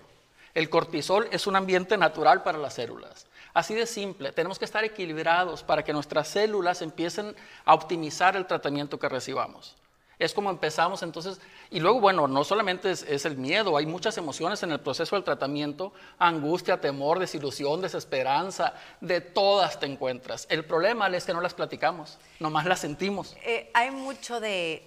El 0.56 0.68
cortisol 0.72 1.28
es 1.32 1.46
un 1.46 1.56
ambiente 1.56 1.96
natural 1.96 2.42
para 2.42 2.58
las 2.58 2.74
células. 2.74 3.28
Así 3.54 3.76
de 3.76 3.86
simple, 3.86 4.32
tenemos 4.32 4.58
que 4.58 4.66
estar 4.66 4.84
equilibrados 4.84 5.62
para 5.62 5.84
que 5.84 5.94
nuestras 5.94 6.28
células 6.28 6.82
empiecen 6.82 7.36
a 7.66 7.76
optimizar 7.76 8.36
el 8.36 8.48
tratamiento 8.48 8.98
que 8.98 9.10
recibamos. 9.10 9.76
Es 10.24 10.34
como 10.34 10.50
empezamos 10.50 11.04
entonces, 11.04 11.40
y 11.70 11.80
luego, 11.80 12.00
bueno, 12.00 12.28
no 12.28 12.44
solamente 12.44 12.92
es, 12.92 13.26
el 13.26 13.36
miedo, 13.36 13.76
hay 13.76 13.86
muchas 13.86 14.18
emociones 14.18 14.64
en 14.64 14.72
el 14.72 14.80
proceso 14.80 15.16
del 15.16 15.26
tratamiento, 15.26 15.92
angustia, 16.18 16.80
temor, 16.80 17.20
desilusión, 17.20 17.82
desesperanza, 17.82 18.74
de 19.02 19.22
todas 19.22 19.80
te 19.80 19.86
encuentras. 19.86 20.48
El 20.50 20.66
problema 20.66 21.08
es 21.08 21.26
que 21.26 21.34
no 21.34 21.42
las 21.42 21.54
platicamos, 21.54 22.18
nomás 22.40 22.66
las 22.66 22.80
sentimos. 22.80 23.36
Eh, 23.44 23.70
hay 23.74 23.92
mucho 23.92 24.40
de, 24.40 24.86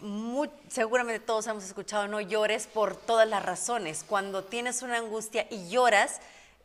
seguramente 0.68 1.20
todos 1.20 1.46
hemos 1.48 1.64
escuchado, 1.64 2.08
no 2.08 2.20
llores 2.20 2.66
por 2.66 2.96
todas 2.96 3.28
las 3.28 3.44
razones. 3.44 4.04
Cuando 4.06 4.44
tienes 4.44 4.82
una 4.82 4.96
angustia 4.96 5.46
y 5.50 5.68
lloras, 5.68 6.20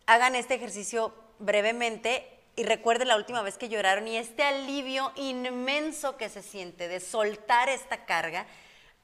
hagan 0.06 0.36
este 0.36 0.56
ejercicio 0.56 1.14
brevemente 1.40 2.41
y 2.62 2.64
recuerde 2.64 3.06
la 3.06 3.16
última 3.16 3.42
vez 3.42 3.58
que 3.58 3.70
lloraron 3.70 4.08
y 4.08 4.18
este 4.18 4.44
alivio 4.44 5.12
inmenso 5.16 6.16
que 6.16 6.30
se 6.30 6.44
siente 6.44 6.88
de 6.88 7.00
soltar 7.00 7.70
esta 7.70 8.06
carga, 8.06 8.46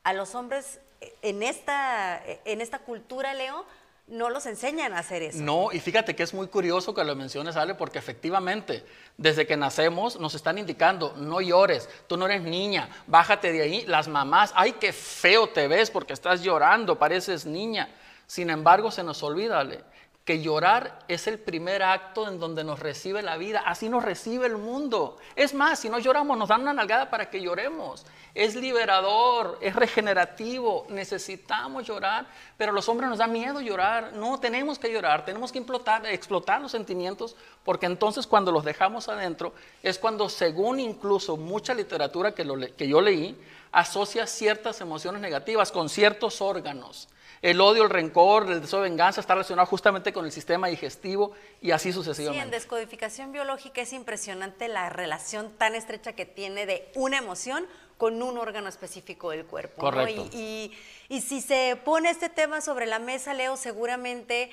a 0.04 0.14
los 0.14 0.36
hombres 0.36 0.80
en 1.24 1.42
esta, 1.42 2.22
en 2.46 2.62
esta 2.62 2.78
cultura, 2.78 3.34
Leo, 3.34 3.66
no 4.06 4.30
los 4.30 4.46
enseñan 4.46 4.94
a 4.94 5.00
hacer 5.00 5.24
eso. 5.24 5.40
No, 5.40 5.72
y 5.72 5.80
fíjate 5.80 6.16
que 6.16 6.22
es 6.22 6.36
muy 6.36 6.50
curioso 6.50 6.94
que 6.94 7.04
lo 7.04 7.16
menciones, 7.16 7.56
Ale, 7.56 7.74
porque 7.74 7.98
efectivamente, 7.98 8.86
desde 9.18 9.48
que 9.48 9.58
nacemos 9.58 10.20
nos 10.20 10.36
están 10.36 10.60
indicando, 10.60 11.16
no 11.18 11.42
llores, 11.42 11.90
tú 12.06 12.16
no 12.16 12.28
eres 12.28 12.44
niña, 12.44 12.88
bájate 13.08 13.52
de 13.52 13.64
ahí. 13.64 13.86
Las 13.88 14.08
mamás, 14.08 14.54
ay, 14.56 14.74
qué 14.74 14.94
feo 14.94 15.48
te 15.50 15.68
ves 15.68 15.90
porque 15.90 16.14
estás 16.14 16.44
llorando, 16.44 17.00
pareces 17.00 17.48
niña. 17.48 17.90
Sin 18.28 18.52
embargo, 18.52 18.92
se 18.92 19.04
nos 19.04 19.24
olvida, 19.24 19.62
Ale, 19.62 19.84
que 20.28 20.42
llorar 20.42 21.00
es 21.08 21.26
el 21.28 21.40
primer 21.40 21.82
acto 21.82 22.28
en 22.28 22.38
donde 22.38 22.66
nos 22.66 22.82
recibe 22.82 23.22
la 23.22 23.38
vida, 23.38 23.64
así 23.66 23.88
nos 23.88 24.04
recibe 24.04 24.46
el 24.46 24.58
mundo. 24.58 25.16
Es 25.38 25.54
más, 25.54 25.80
si 25.80 25.88
no 25.88 26.00
lloramos, 26.00 26.38
nos 26.38 26.50
dan 26.50 26.64
una 26.64 26.74
nalgada 26.74 27.10
para 27.10 27.30
que 27.30 27.42
lloremos. 27.42 28.06
Es 28.36 28.54
liberador, 28.54 29.58
es 29.62 29.74
regenerativo, 29.74 30.86
necesitamos 30.90 31.88
llorar, 31.88 32.28
pero 32.58 32.74
los 32.74 32.90
hombres 32.90 33.10
nos 33.10 33.20
da 33.20 33.28
miedo 33.28 33.62
llorar. 33.62 34.12
No, 34.16 34.38
tenemos 34.38 34.78
que 34.78 34.92
llorar, 34.92 35.24
tenemos 35.24 35.54
que 35.54 35.60
explotar, 35.60 36.06
explotar 36.08 36.62
los 36.62 36.74
sentimientos, 36.74 37.38
porque 37.64 37.86
entonces 37.86 38.28
cuando 38.28 38.52
los 38.52 38.66
dejamos 38.66 39.08
adentro 39.08 39.54
es 39.82 39.98
cuando, 39.98 40.28
según 40.28 40.82
incluso 40.82 41.38
mucha 41.38 41.74
literatura 41.74 42.34
que 42.36 42.88
yo 42.90 43.00
leí, 43.00 43.34
asocia 43.72 44.28
ciertas 44.28 44.82
emociones 44.82 45.22
negativas 45.22 45.72
con 45.72 45.88
ciertos 45.88 46.42
órganos. 46.42 47.08
El 47.42 47.62
odio, 47.62 47.84
el 47.84 47.90
rencor, 47.90 48.50
el 48.50 48.62
deseo 48.62 48.82
de 48.82 48.90
venganza 48.90 49.22
está 49.22 49.36
relacionado 49.36 49.68
justamente 49.68 50.12
con 50.12 50.26
el 50.26 50.32
sistema 50.32 50.68
digestivo 50.68 51.32
y 51.62 51.72
así 51.72 51.94
sucesivamente. 51.94 52.42
Sí, 52.42 52.46
en 52.46 52.52
descodificación 52.52 53.32
biológica 53.32 53.82
es 53.82 53.94
impresionante 53.94 54.68
la 54.68 54.90
relación 54.90 55.52
tan 55.52 55.76
estrecha 55.76 56.14
que 56.14 56.26
tiene 56.26 56.66
de 56.66 56.92
una 56.96 57.18
emoción 57.18 57.66
con 57.98 58.22
un 58.22 58.38
órgano 58.38 58.70
específico 58.70 59.32
del 59.32 59.46
cuerpo. 59.46 59.82
Correcto. 59.82 60.28
Y, 60.32 60.72
si 61.10 61.42
se 61.42 61.80
pone 61.84 62.10
este 62.10 62.30
tema 62.30 62.62
sobre 62.62 62.86
la 62.86 63.00
mesa, 63.00 63.34
Leo, 63.34 63.58
seguramente 63.58 64.52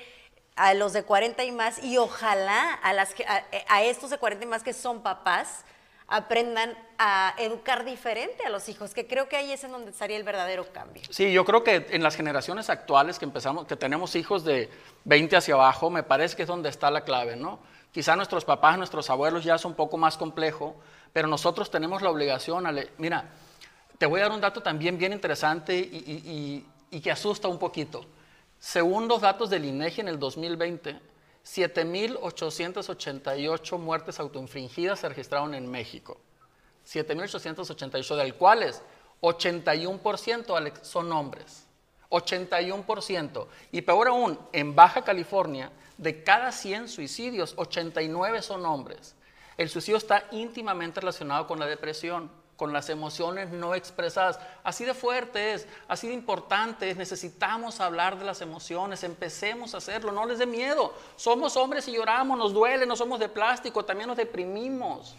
a 0.55 0.73
los 0.73 0.93
de 0.93 1.03
40 1.03 1.43
y 1.43 1.51
más, 1.51 1.83
y 1.83 1.97
ojalá 1.97 2.73
a, 2.73 2.93
las 2.93 3.13
a 3.67 3.83
estos 3.83 4.09
de 4.09 4.17
40 4.17 4.45
y 4.45 4.47
más 4.47 4.63
que 4.63 4.73
son 4.73 5.03
papás, 5.03 5.65
aprendan 6.07 6.77
a 6.97 7.33
educar 7.37 7.83
diferente 7.83 8.45
a 8.45 8.49
los 8.49 8.69
hijos, 8.69 8.93
que 8.93 9.07
creo 9.07 9.27
que 9.27 9.37
ahí 9.37 9.51
es 9.51 9.63
en 9.63 9.71
donde 9.71 9.91
estaría 9.91 10.17
el 10.17 10.23
verdadero 10.23 10.71
cambio. 10.71 11.03
Sí, 11.09 11.31
yo 11.33 11.43
creo 11.45 11.63
que 11.63 11.87
en 11.89 12.03
las 12.03 12.15
generaciones 12.15 12.69
actuales 12.69 13.17
que 13.17 13.25
empezamos, 13.25 13.65
que 13.65 13.75
tenemos 13.75 14.15
hijos 14.15 14.43
de 14.43 14.69
20 15.05 15.35
hacia 15.35 15.55
abajo, 15.55 15.89
me 15.89 16.03
parece 16.03 16.35
que 16.35 16.43
es 16.43 16.47
donde 16.47 16.69
está 16.69 16.91
la 16.91 17.03
clave, 17.03 17.35
¿no? 17.35 17.59
Quizá 17.91 18.15
nuestros 18.15 18.45
papás, 18.45 18.77
nuestros 18.77 19.09
abuelos 19.09 19.43
ya 19.43 19.55
es 19.55 19.65
un 19.65 19.73
poco 19.73 19.97
más 19.97 20.17
complejo, 20.17 20.75
pero 21.11 21.27
nosotros 21.27 21.71
tenemos 21.71 22.01
la 22.01 22.09
obligación, 22.09 22.65
mira, 22.97 23.29
te 23.97 24.05
voy 24.05 24.19
a 24.19 24.23
dar 24.23 24.31
un 24.33 24.41
dato 24.41 24.61
también 24.61 24.97
bien 24.97 25.13
interesante 25.13 25.77
y, 25.77 26.65
y 26.91 26.99
que 26.99 27.11
asusta 27.11 27.47
un 27.47 27.57
poquito. 27.57 28.05
Según 28.59 29.07
los 29.07 29.21
datos 29.21 29.49
del 29.49 29.65
INEGI 29.65 30.01
en 30.01 30.07
el 30.09 30.19
2020, 30.19 30.99
7.888 31.45 33.77
muertes 33.77 34.19
autoinfringidas 34.19 34.99
se 34.99 35.09
registraron 35.09 35.53
en 35.53 35.69
México. 35.69 36.17
7.888, 36.87 38.15
del 38.15 38.33
cuales 38.35 38.81
81% 39.21 40.81
son 40.81 41.11
hombres. 41.11 41.65
81%. 42.09 43.47
Y 43.71 43.81
peor 43.81 44.07
aún, 44.07 44.39
en 44.53 44.75
Baja 44.75 45.03
California, 45.03 45.71
de 45.97 46.23
cada 46.23 46.51
100 46.51 46.89
suicidios, 46.89 47.53
89 47.57 48.41
son 48.41 48.65
hombres. 48.65 49.15
El 49.57 49.69
suicidio 49.69 49.97
está 49.97 50.27
íntimamente 50.31 50.99
relacionado 50.99 51.47
con 51.47 51.59
la 51.59 51.65
depresión 51.65 52.29
con 52.55 52.71
las 52.71 52.89
emociones 52.89 53.49
no 53.49 53.75
expresadas. 53.75 54.39
Así 54.63 54.85
de 54.85 54.93
fuerte 54.93 55.53
es, 55.53 55.67
así 55.87 56.07
de 56.07 56.13
importante 56.13 56.89
es. 56.89 56.97
Necesitamos 56.97 57.79
hablar 57.79 58.17
de 58.17 58.25
las 58.25 58.41
emociones, 58.41 59.03
empecemos 59.03 59.73
a 59.73 59.77
hacerlo, 59.77 60.11
no 60.11 60.25
les 60.25 60.39
dé 60.39 60.45
miedo. 60.45 60.93
Somos 61.15 61.57
hombres 61.57 61.87
y 61.87 61.93
lloramos, 61.93 62.37
nos 62.37 62.53
duele, 62.53 62.85
no 62.85 62.95
somos 62.95 63.19
de 63.19 63.29
plástico, 63.29 63.83
también 63.83 64.07
nos 64.07 64.17
deprimimos. 64.17 65.15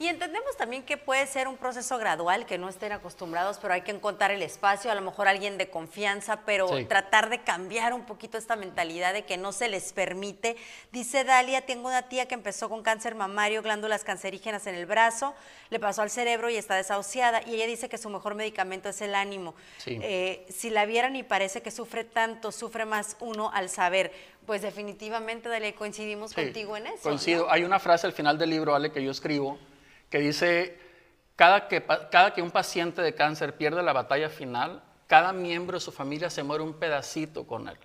Y 0.00 0.06
entendemos 0.06 0.56
también 0.56 0.84
que 0.84 0.96
puede 0.96 1.26
ser 1.26 1.48
un 1.48 1.56
proceso 1.56 1.98
gradual, 1.98 2.46
que 2.46 2.56
no 2.56 2.68
estén 2.68 2.92
acostumbrados, 2.92 3.58
pero 3.60 3.74
hay 3.74 3.80
que 3.82 3.90
encontrar 3.90 4.30
el 4.30 4.42
espacio, 4.42 4.92
a 4.92 4.94
lo 4.94 5.00
mejor 5.00 5.26
alguien 5.26 5.58
de 5.58 5.70
confianza, 5.70 6.42
pero 6.46 6.68
Sí. 6.68 6.84
tratar 6.84 7.30
de 7.30 7.40
cambiar 7.42 7.92
un 7.92 8.04
poquito 8.06 8.38
esta 8.38 8.54
mentalidad 8.54 9.12
de 9.12 9.24
que 9.24 9.36
no 9.36 9.50
se 9.50 9.68
les 9.68 9.92
permite. 9.92 10.56
Dice 10.92 11.24
Dalia, 11.24 11.66
tengo 11.66 11.88
una 11.88 12.02
tía 12.08 12.28
que 12.28 12.34
empezó 12.34 12.68
con 12.68 12.84
cáncer 12.84 13.16
mamario, 13.16 13.60
glándulas 13.60 14.04
cancerígenas 14.04 14.68
en 14.68 14.76
el 14.76 14.86
brazo, 14.86 15.34
le 15.70 15.80
pasó 15.80 16.02
al 16.02 16.10
cerebro 16.10 16.48
y 16.48 16.56
está 16.56 16.76
desahuciada, 16.76 17.42
y 17.44 17.54
ella 17.56 17.66
dice 17.66 17.88
que 17.88 17.98
su 17.98 18.08
mejor 18.08 18.36
medicamento 18.36 18.88
es 18.90 19.00
el 19.00 19.16
ánimo. 19.16 19.56
Sí. 19.78 19.98
Eh, 20.00 20.46
si 20.48 20.70
la 20.70 20.86
vieran 20.86 21.16
y 21.16 21.24
parece 21.24 21.60
que 21.60 21.72
sufre 21.72 22.04
tanto, 22.04 22.52
sufre 22.52 22.84
más 22.84 23.16
uno 23.18 23.50
al 23.52 23.68
saber. 23.68 24.12
Pues 24.46 24.62
definitivamente, 24.62 25.48
Dalia, 25.48 25.74
coincidimos 25.74 26.30
Sí, 26.30 26.36
contigo 26.36 26.76
en 26.76 26.86
eso. 26.86 27.02
Coincido. 27.02 27.46
¿no? 27.46 27.52
Hay 27.52 27.64
una 27.64 27.80
frase 27.80 28.06
al 28.06 28.12
final 28.12 28.38
del 28.38 28.50
libro, 28.50 28.76
Ale, 28.76 28.92
que 28.92 29.02
yo 29.02 29.10
escribo, 29.10 29.58
que 30.10 30.18
dice, 30.18 30.78
cada 31.36 31.68
que, 31.68 31.84
cada 32.10 32.32
que 32.34 32.42
un 32.42 32.50
paciente 32.50 33.02
de 33.02 33.14
cáncer 33.14 33.56
pierde 33.56 33.82
la 33.82 33.92
batalla 33.92 34.28
final, 34.28 34.82
cada 35.06 35.32
miembro 35.32 35.76
de 35.76 35.80
su 35.80 35.92
familia 35.92 36.30
se 36.30 36.42
muere 36.42 36.62
un 36.62 36.74
pedacito 36.74 37.46
con 37.46 37.68
él. 37.68 37.78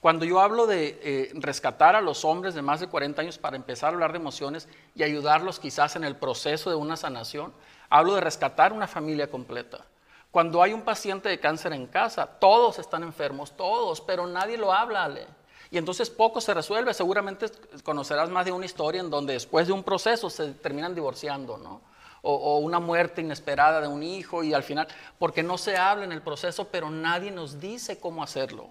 Cuando 0.00 0.24
yo 0.24 0.40
hablo 0.40 0.66
de 0.66 0.98
eh, 1.02 1.30
rescatar 1.34 1.94
a 1.94 2.00
los 2.00 2.24
hombres 2.24 2.54
de 2.54 2.62
más 2.62 2.80
de 2.80 2.88
40 2.88 3.22
años 3.22 3.38
para 3.38 3.54
empezar 3.54 3.90
a 3.90 3.92
hablar 3.92 4.10
de 4.10 4.18
emociones 4.18 4.68
y 4.96 5.04
ayudarlos 5.04 5.60
quizás 5.60 5.94
en 5.94 6.02
el 6.02 6.16
proceso 6.16 6.70
de 6.70 6.76
una 6.76 6.96
sanación, 6.96 7.52
hablo 7.88 8.16
de 8.16 8.20
rescatar 8.20 8.72
una 8.72 8.88
familia 8.88 9.30
completa. 9.30 9.84
Cuando 10.32 10.60
hay 10.60 10.72
un 10.72 10.82
paciente 10.82 11.28
de 11.28 11.38
cáncer 11.38 11.72
en 11.72 11.86
casa, 11.86 12.26
todos 12.26 12.80
están 12.80 13.04
enfermos, 13.04 13.56
todos, 13.56 14.00
pero 14.00 14.26
nadie 14.26 14.56
lo 14.58 14.72
habla, 14.72 15.04
Ale. 15.04 15.26
Y 15.72 15.78
entonces 15.78 16.10
poco 16.10 16.40
se 16.40 16.52
resuelve. 16.54 16.92
Seguramente 16.94 17.46
conocerás 17.82 18.28
más 18.30 18.44
de 18.44 18.52
una 18.52 18.66
historia 18.66 19.00
en 19.00 19.10
donde 19.10 19.32
después 19.32 19.66
de 19.66 19.72
un 19.72 19.82
proceso 19.82 20.30
se 20.30 20.52
terminan 20.52 20.94
divorciando, 20.94 21.56
¿no? 21.56 21.80
O, 22.20 22.58
una 22.58 22.78
muerte 22.78 23.20
inesperada 23.22 23.80
de 23.80 23.88
un 23.88 24.02
hijo 24.04 24.44
y 24.44 24.54
al 24.54 24.62
final, 24.62 24.86
porque 25.18 25.42
no 25.42 25.58
se 25.58 25.76
habla 25.76 26.04
en 26.04 26.12
el 26.12 26.22
proceso, 26.22 26.68
pero 26.68 26.88
nadie 26.90 27.32
nos 27.32 27.58
dice 27.58 27.98
cómo 27.98 28.22
hacerlo. 28.22 28.68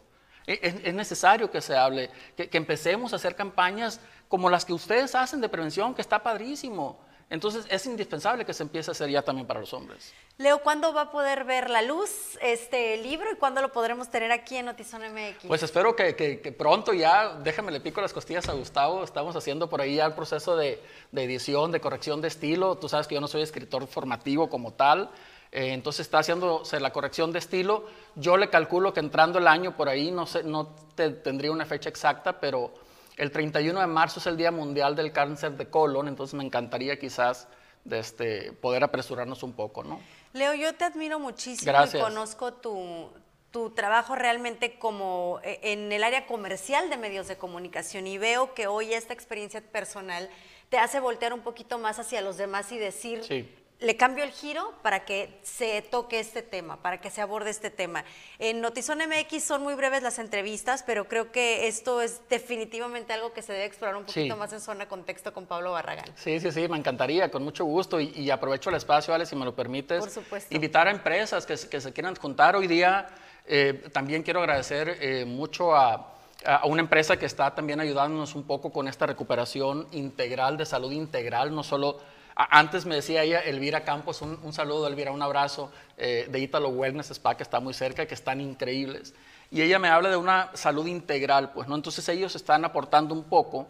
E- 0.47 0.59
Es, 0.61 0.75
es 0.85 0.93
necesario 0.93 1.51
que 1.51 1.59
se 1.59 1.75
hable, 1.75 2.09
que, 2.37 2.49
que 2.49 2.57
empecemos 2.57 3.11
a 3.11 3.17
hacer 3.17 3.35
campañas 3.35 3.99
como 4.29 4.49
las 4.49 4.63
que 4.63 4.71
ustedes 4.71 5.15
hacen 5.15 5.41
de 5.41 5.49
prevención, 5.49 5.93
que 5.93 6.01
está 6.01 6.23
padrísimo. 6.23 6.99
Entonces 7.31 7.65
es 7.69 7.85
indispensable 7.85 8.43
que 8.45 8.53
se 8.53 8.61
empiece 8.61 8.91
a 8.91 8.93
hacer 8.93 9.09
ya 9.09 9.21
también 9.21 9.47
para 9.47 9.61
los 9.61 9.73
hombres. 9.73 10.13
Leo, 10.37 10.59
¿cuándo 10.61 10.93
va 10.93 11.03
a 11.03 11.11
poder 11.11 11.45
ver 11.45 11.69
la 11.69 11.81
luz 11.81 12.37
este 12.41 12.97
libro 12.97 13.31
y 13.31 13.37
cuándo 13.37 13.61
lo 13.61 13.71
podremos 13.71 14.11
tener 14.11 14.33
aquí 14.33 14.57
en 14.57 14.65
Notizón 14.65 15.01
MX? 15.01 15.45
Pues 15.47 15.63
espero 15.63 15.95
que, 15.95 16.13
que- 16.17 16.41
que 16.41 16.51
pronto 16.51 16.91
ya, 16.93 17.35
déjame 17.41 17.71
le 17.71 17.79
pico 17.79 18.01
las 18.01 18.11
costillas 18.11 18.49
a 18.49 18.53
Gustavo, 18.53 19.03
estamos 19.05 19.33
haciendo 19.37 19.69
por 19.69 19.79
ahí 19.79 19.95
ya 19.95 20.05
el 20.07 20.13
proceso 20.13 20.57
de, 20.57 20.83
de 21.13 21.23
edición, 21.23 21.71
de 21.71 21.79
corrección 21.79 22.19
de 22.19 22.27
estilo, 22.27 22.77
tú 22.77 22.89
sabes 22.89 23.07
que 23.07 23.15
yo 23.15 23.21
no 23.21 23.29
soy 23.29 23.43
escritor 23.43 23.87
formativo 23.87 24.49
como 24.49 24.73
tal, 24.73 25.09
eh, 25.53 25.71
entonces 25.71 26.01
está 26.07 26.19
haciéndose 26.19 26.81
la 26.81 26.91
corrección 26.91 27.31
de 27.31 27.39
estilo, 27.39 27.85
yo 28.15 28.35
le 28.35 28.49
calculo 28.49 28.93
que 28.93 28.99
entrando 28.99 29.39
el 29.39 29.47
año 29.47 29.77
por 29.77 29.87
ahí, 29.87 30.11
no, 30.11 30.25
sé, 30.27 30.43
no 30.43 30.75
te- 30.95 31.11
tendría 31.11 31.53
una 31.53 31.65
fecha 31.65 31.87
exacta, 31.87 32.41
pero 32.41 32.73
el 33.17 33.31
31 33.31 33.79
de 33.79 33.87
marzo 33.87 34.19
es 34.19 34.27
el 34.27 34.37
Día 34.37 34.51
Mundial 34.51 34.95
del 34.95 35.11
Cáncer 35.11 35.57
de 35.57 35.69
Colon, 35.69 36.07
entonces 36.07 36.33
me 36.33 36.43
encantaría 36.43 36.97
quizás 36.99 37.47
de 37.83 37.99
este, 37.99 38.51
poder 38.53 38.83
apresurarnos 38.83 39.43
un 39.43 39.53
poco, 39.53 39.83
¿no? 39.83 39.99
Leo, 40.33 40.53
yo 40.53 40.73
te 40.75 40.85
admiro 40.85 41.19
muchísimo 41.19 41.71
Gracias. 41.71 42.01
y 42.01 42.03
conozco 42.03 42.53
tu, 42.53 43.09
tu 43.51 43.71
trabajo 43.71 44.15
realmente 44.15 44.79
como 44.79 45.39
eh, 45.43 45.59
en 45.63 45.91
el 45.91 46.03
área 46.03 46.25
comercial 46.25 46.89
de 46.89 46.97
medios 46.97 47.27
de 47.27 47.37
comunicación 47.37 48.07
y 48.07 48.17
veo 48.17 48.53
que 48.53 48.67
hoy 48.67 48.93
esta 48.93 49.13
experiencia 49.13 49.61
personal 49.61 50.29
te 50.69 50.77
hace 50.77 50.99
voltear 50.99 51.33
un 51.33 51.41
poquito 51.41 51.79
más 51.79 51.99
hacia 51.99 52.21
los 52.21 52.37
demás 52.37 52.71
y 52.71 52.77
decir, 52.79 53.23
Sí. 53.23 53.49
Le 53.81 53.97
cambio 53.97 54.23
el 54.23 54.31
giro 54.31 54.73
para 54.83 55.05
que 55.05 55.39
se 55.41 55.81
toque 55.81 56.19
este 56.19 56.43
tema, 56.43 56.77
para 56.77 57.01
que 57.01 57.09
se 57.09 57.19
aborde 57.19 57.49
este 57.49 57.71
tema. 57.71 58.05
En 58.37 58.61
Notizón 58.61 58.99
MX 58.99 59.43
son 59.43 59.63
muy 59.63 59.73
breves 59.73 60.03
las 60.03 60.19
entrevistas, 60.19 60.83
pero 60.83 61.07
creo 61.07 61.31
que 61.31 61.67
esto 61.67 61.99
es 61.99 62.21
definitivamente 62.29 63.11
algo 63.11 63.33
que 63.33 63.41
se 63.41 63.53
debe 63.53 63.65
explorar 63.65 63.95
un 63.97 64.05
poquito 64.05 64.35
Sí. 64.35 64.39
más 64.39 64.53
en 64.53 64.61
zona 64.61 64.87
contexto 64.87 65.33
con 65.33 65.47
Pablo 65.47 65.71
Barragán. 65.71 66.05
Sí, 66.15 66.39
sí, 66.39 66.51
sí, 66.51 66.67
me 66.67 66.77
encantaría, 66.77 67.31
con 67.31 67.43
mucho 67.43 67.65
gusto. 67.65 67.99
Y, 67.99 68.09
y 68.15 68.29
aprovecho 68.29 68.69
el 68.69 68.75
espacio, 68.75 69.13
Ale, 69.15 69.25
si 69.25 69.35
me 69.35 69.45
lo 69.45 69.55
permites. 69.55 69.99
Por 69.99 70.09
supuesto. 70.11 70.53
Invitar 70.53 70.87
a 70.87 70.91
empresas 70.91 71.47
que, 71.47 71.57
se- 71.57 71.67
que 71.67 71.81
se 71.81 71.91
quieran 71.91 72.15
juntar. 72.15 72.55
Hoy 72.55 72.67
día 72.67 73.07
eh, 73.47 73.83
también 73.91 74.21
quiero 74.21 74.41
agradecer 74.41 74.97
eh, 75.01 75.25
mucho 75.25 75.75
a, 75.75 76.13
a 76.45 76.67
una 76.67 76.81
empresa 76.81 77.17
que 77.17 77.25
está 77.25 77.55
también 77.55 77.79
ayudándonos 77.79 78.35
un 78.35 78.43
poco 78.43 78.71
con 78.71 78.87
esta 78.87 79.07
recuperación 79.07 79.87
integral, 79.91 80.55
de 80.57 80.67
salud 80.67 80.91
integral, 80.91 81.53
no 81.55 81.63
solo... 81.63 81.99
Antes 82.35 82.85
me 82.85 82.95
decía 82.95 83.23
ella, 83.23 83.39
Elvira 83.39 83.83
Campos, 83.83 84.21
un, 84.21 84.39
un 84.43 84.53
saludo, 84.53 84.87
Elvira, 84.87 85.11
un 85.11 85.21
abrazo, 85.21 85.71
eh, 85.97 86.27
de 86.29 86.39
Italo 86.39 86.69
Wellness 86.69 87.11
Spa, 87.11 87.35
que 87.35 87.43
está 87.43 87.59
muy 87.59 87.73
cerca, 87.73 88.05
que 88.05 88.15
están 88.15 88.41
increíbles. 88.41 89.13
Y 89.51 89.61
ella 89.61 89.79
me 89.79 89.89
habla 89.89 90.09
de 90.09 90.17
una 90.17 90.49
salud 90.55 90.87
integral, 90.87 91.51
pues, 91.51 91.67
¿no? 91.67 91.75
Entonces 91.75 92.07
ellos 92.09 92.35
están 92.35 92.65
aportando 92.65 93.13
un 93.13 93.23
poco 93.23 93.67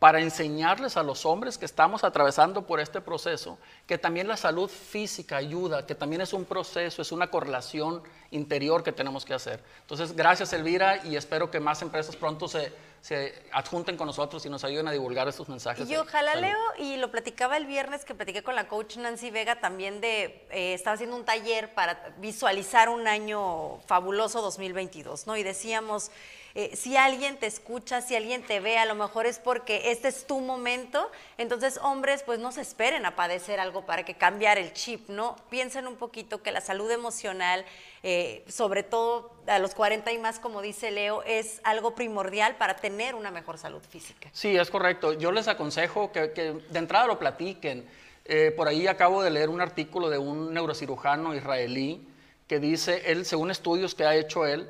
para 0.00 0.20
enseñarles 0.20 0.96
a 0.96 1.02
los 1.02 1.26
hombres 1.26 1.58
que 1.58 1.66
estamos 1.66 2.04
atravesando 2.04 2.66
por 2.66 2.80
este 2.80 3.02
proceso 3.02 3.58
que 3.86 3.98
también 3.98 4.28
la 4.28 4.36
salud 4.38 4.68
física 4.68 5.36
ayuda, 5.36 5.86
que 5.86 5.94
también 5.94 6.22
es 6.22 6.32
un 6.32 6.46
proceso, 6.46 7.02
es 7.02 7.12
una 7.12 7.28
correlación 7.28 8.02
interior 8.30 8.82
que 8.82 8.92
tenemos 8.92 9.26
que 9.26 9.34
hacer. 9.34 9.62
Entonces, 9.82 10.16
gracias 10.16 10.54
Elvira 10.54 11.04
y 11.04 11.16
espero 11.16 11.50
que 11.50 11.60
más 11.60 11.82
empresas 11.82 12.16
pronto 12.16 12.48
se, 12.48 12.72
se 13.00 13.42
adjunten 13.52 13.96
con 13.96 14.06
nosotros 14.06 14.44
y 14.44 14.50
nos 14.50 14.62
ayuden 14.64 14.88
a 14.88 14.92
divulgar 14.92 15.26
estos 15.26 15.48
mensajes. 15.48 15.88
Y 15.88 15.96
ojalá 15.96 16.32
salud. 16.32 16.46
Leo, 16.46 16.58
y 16.78 16.96
lo 16.96 17.10
platicaba 17.10 17.56
el 17.56 17.66
viernes 17.66 18.04
que 18.04 18.14
platiqué 18.14 18.42
con 18.42 18.54
la 18.54 18.68
coach 18.68 18.96
Nancy 18.96 19.30
Vega 19.30 19.60
también 19.60 20.00
de, 20.00 20.46
eh, 20.50 20.74
estaba 20.74 20.94
haciendo 20.94 21.16
un 21.16 21.24
taller 21.24 21.72
para 21.74 22.14
visualizar 22.18 22.88
un 22.88 23.08
año 23.08 23.80
fabuloso 23.86 24.42
2022, 24.42 25.26
¿no? 25.26 25.36
Y 25.36 25.42
decíamos, 25.42 26.10
eh, 26.54 26.74
si 26.74 26.96
alguien 26.96 27.38
te 27.38 27.46
escucha, 27.46 28.00
si 28.00 28.16
alguien 28.16 28.42
te 28.42 28.60
ve, 28.60 28.78
a 28.78 28.84
lo 28.84 28.94
mejor 28.94 29.26
es 29.26 29.38
porque 29.38 29.90
este 29.90 30.08
es 30.08 30.26
tu 30.26 30.40
momento, 30.40 31.10
entonces 31.38 31.78
hombres 31.82 32.22
pues 32.24 32.38
no 32.38 32.50
se 32.50 32.60
esperen 32.60 33.06
a 33.06 33.14
padecer 33.14 33.60
algo 33.60 33.86
para 33.86 34.04
que 34.04 34.14
cambiar 34.14 34.58
el 34.58 34.72
chip, 34.72 35.08
¿no? 35.08 35.36
Piensen 35.48 35.86
un 35.86 35.96
poquito 35.96 36.42
que 36.42 36.50
la 36.50 36.60
salud 36.60 36.90
emocional, 36.90 37.64
eh, 38.02 38.44
sobre 38.48 38.82
todo 38.82 39.32
a 39.46 39.58
los 39.58 39.74
40 39.74 40.10
y 40.12 40.18
más, 40.18 40.38
como 40.40 40.60
dice 40.62 40.90
Leo, 40.90 41.22
es 41.22 41.60
algo 41.62 41.94
primordial 41.94 42.56
para 42.56 42.76
tener 42.76 43.14
una 43.14 43.30
mejor 43.30 43.58
salud 43.58 43.82
física. 43.88 44.28
Sí, 44.32 44.56
es 44.56 44.70
correcto. 44.70 45.12
Yo 45.12 45.32
les 45.32 45.48
aconsejo 45.48 46.10
que, 46.10 46.28
de 46.28 46.78
entrada 46.78 47.06
lo 47.06 47.18
platiquen. 47.18 47.88
Eh, 48.24 48.52
por 48.56 48.68
ahí 48.68 48.86
acabo 48.86 49.22
de 49.22 49.30
leer 49.30 49.48
un 49.48 49.60
artículo 49.60 50.08
de 50.08 50.18
un 50.18 50.52
neurocirujano 50.52 51.34
israelí 51.34 52.06
que 52.46 52.58
dice, 52.58 53.02
él, 53.06 53.24
según 53.24 53.50
estudios 53.50 53.94
que 53.94 54.04
ha 54.04 54.14
hecho 54.16 54.46
él, 54.46 54.68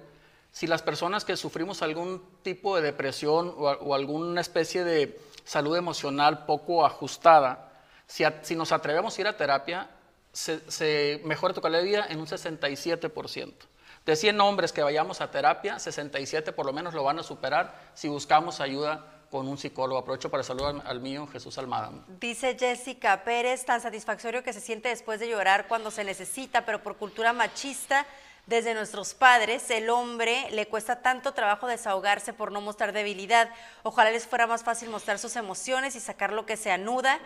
si 0.52 0.66
las 0.66 0.82
personas 0.82 1.24
que 1.24 1.36
sufrimos 1.36 1.82
algún 1.82 2.22
tipo 2.42 2.76
de 2.76 2.82
depresión 2.82 3.54
o, 3.56 3.94
alguna 3.94 4.40
especie 4.40 4.84
de 4.84 5.20
salud 5.44 5.76
emocional 5.76 6.44
poco 6.44 6.84
ajustada, 6.84 7.72
si, 8.06 8.56
nos 8.56 8.72
atrevemos 8.72 9.16
a 9.16 9.20
ir 9.20 9.26
a 9.28 9.36
terapia, 9.36 9.88
se, 10.32 11.20
mejora 11.24 11.54
tu 11.54 11.60
calidad 11.60 11.80
de 11.80 11.86
vida 11.86 12.06
en 12.08 12.18
un 12.18 12.26
67%. 12.26 13.54
De 14.06 14.16
100 14.16 14.40
hombres 14.40 14.72
que 14.72 14.82
vayamos 14.82 15.20
a 15.20 15.30
terapia, 15.30 15.78
67 15.78 16.52
por 16.52 16.66
lo 16.66 16.72
menos 16.72 16.94
lo 16.94 17.04
van 17.04 17.18
a 17.18 17.22
superar 17.22 17.92
si 17.94 18.08
buscamos 18.08 18.60
ayuda 18.60 19.06
con 19.30 19.46
un 19.46 19.58
psicólogo. 19.58 20.00
Aprovecho 20.00 20.30
para 20.30 20.42
saludar 20.42 20.74
al, 20.74 20.82
al 20.84 21.00
mío, 21.00 21.28
Jesús 21.28 21.58
Almada. 21.58 21.92
Dice 22.18 22.56
Jessica 22.58 23.22
Pérez, 23.22 23.64
tan 23.64 23.80
satisfactorio 23.80 24.42
que 24.42 24.52
se 24.52 24.60
siente 24.60 24.88
después 24.88 25.20
de 25.20 25.28
llorar 25.28 25.68
cuando 25.68 25.92
se 25.92 26.02
necesita, 26.02 26.64
pero 26.64 26.82
por 26.82 26.96
cultura 26.96 27.32
machista 27.32 28.06
desde 28.50 28.74
nuestros 28.74 29.14
padres, 29.14 29.70
el 29.70 29.88
hombre 29.90 30.48
le 30.50 30.66
cuesta 30.66 31.02
tanto 31.02 31.32
trabajo 31.32 31.68
desahogarse 31.68 32.32
por 32.32 32.50
no 32.50 32.60
mostrar 32.60 32.92
debilidad. 32.92 33.48
Ojalá 33.84 34.10
les 34.10 34.26
fuera 34.26 34.48
más 34.48 34.64
fácil 34.64 34.90
mostrar 34.90 35.20
sus 35.20 35.36
emociones 35.36 35.94
y 35.94 36.00
sacar 36.00 36.32
lo 36.32 36.46
que 36.46 36.56
se 36.56 36.72
anuda, 36.72 37.20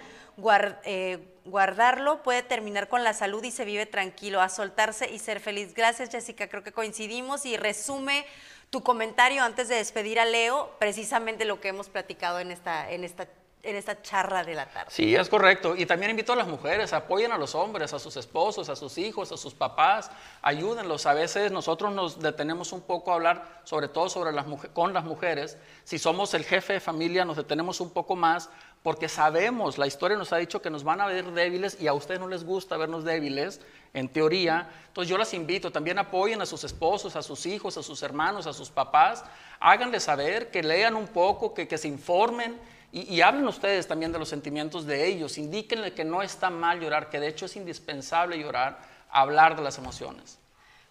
eh, 0.85 1.27
guardarlo, 1.47 2.23
puede 2.23 2.43
terminar 2.43 2.89
con 2.89 3.05
la 3.05 3.15
salud 3.15 3.43
y 3.43 3.51
se 3.51 3.65
vive 3.65 3.87
tranquilo, 3.87 4.43
a 4.43 4.51
soltarse 4.51 5.11
y 5.11 5.19
ser 5.19 5.41
feliz. 5.41 5.73
Gracias 5.73 6.11
Jessica, 6.11 6.47
creo 6.47 6.63
que 6.63 6.73
coincidimos 6.73 7.47
y 7.47 7.57
resume 7.57 8.27
tu 8.69 8.83
comentario 8.83 9.43
antes 9.43 9.69
de 9.69 9.77
despedir 9.77 10.21
a 10.21 10.27
Leo, 10.27 10.77
precisamente 10.79 11.47
lo 11.47 11.59
que 11.59 11.69
hemos 11.69 11.89
platicado 11.89 12.39
en 12.39 12.51
esta, 12.51 12.91
en 12.91 13.03
esta, 13.03 13.27
en 13.65 13.77
esta 13.77 14.01
charla 14.03 14.45
de 14.45 14.55
la 14.55 14.67
tarde. 14.67 14.91
Sí, 14.91 15.15
es 15.15 15.29
correcto. 15.29 15.75
Y 15.77 15.87
también 15.87 16.11
invito 16.11 16.33
a 16.33 16.37
las 16.37 16.47
mujeres, 16.47 16.93
apoyen 16.93 17.33
a 17.33 17.39
los 17.39 17.55
hombres, 17.55 17.93
a 17.93 17.99
sus 17.99 18.17
esposos, 18.17 18.69
a 18.69 18.77
sus 18.77 18.99
hijos, 18.99 19.33
a 19.33 19.37
sus 19.37 19.55
papás, 19.55 20.11
ayúdenlos. 20.43 21.07
A 21.07 21.15
veces 21.15 21.51
nosotros 21.51 21.93
nos 21.93 22.21
detenemos 22.21 22.73
un 22.73 22.83
poco 22.83 23.11
a 23.11 23.15
hablar, 23.15 23.61
sobre 23.65 23.89
todo 23.89 24.09
sobre 24.09 24.33
las 24.33 24.47
con 24.73 24.93
las 24.93 25.05
mujeres. 25.05 25.57
Si 25.85 25.99
somos 25.99 26.35
el 26.35 26.45
jefe 26.45 26.75
de 26.75 26.81
familia, 26.81 27.25
nos 27.25 27.37
detenemos 27.37 27.81
un 27.81 27.91
poco 27.91 28.15
más 28.17 28.51
porque 28.85 29.09
sabemos, 29.09 29.79
la 29.79 29.87
historia 29.87 30.19
nos 30.19 30.35
ha 30.35 30.37
dicho 30.37 30.61
que 30.61 30.69
nos 30.69 30.85
van 30.85 31.01
a 31.01 31.07
ver 31.07 31.25
débiles 31.33 31.81
y 31.81 31.87
a 31.87 31.95
ustedes 31.95 32.21
no 32.21 32.29
les 32.29 32.45
gusta 32.45 32.77
vernos 32.77 33.03
débiles, 33.03 33.63
en 33.95 34.11
teoría. 34.11 34.69
Entonces 34.89 35.09
yo 35.09 35.17
las 35.17 35.33
invito, 35.33 35.73
también 35.73 35.99
apoyen 35.99 36.43
a 36.43 36.47
sus 36.47 36.65
esposos, 36.65 37.17
a 37.17 37.23
sus 37.23 37.47
hijos, 37.47 37.79
a 37.79 37.83
sus 37.83 38.03
hermanos, 38.03 38.47
a 38.47 38.53
sus 38.53 38.69
papás. 38.69 39.25
Háganles 39.59 40.03
saber, 40.03 40.51
que 40.51 40.63
lean 40.63 40.97
un 40.97 41.07
poco, 41.07 41.55
que 41.55 41.79
se 41.79 41.89
informen 41.89 42.61
Y, 42.95 43.13
y 43.13 43.23
hablen 43.23 43.49
ustedes 43.49 43.89
también 43.89 44.13
de 44.13 44.21
los 44.21 44.29
sentimientos 44.29 44.87
de 44.87 45.05
ellos, 45.05 45.37
indíquenle 45.37 45.93
que 45.95 46.05
no 46.05 46.23
está 46.23 46.49
mal 46.49 46.79
llorar, 46.79 47.11
que 47.11 47.19
de 47.19 47.27
hecho 47.27 47.47
es 47.47 47.57
indispensable 47.57 48.39
llorar, 48.39 48.79
hablar 49.11 49.57
de 49.57 49.63
las 49.63 49.79
emociones. 49.79 50.39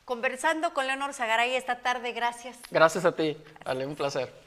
Conversando 0.04 0.74
con 0.74 0.86
Leonor 0.86 1.14
Zagaray 1.14 1.56
esta 1.56 1.80
tarde, 1.80 2.12
gracias. 2.12 2.58
Gracias 2.70 3.06
a 3.06 3.16
ti, 3.16 3.38
Ale, 3.64 3.86
un 3.86 3.96
placer. 3.96 4.43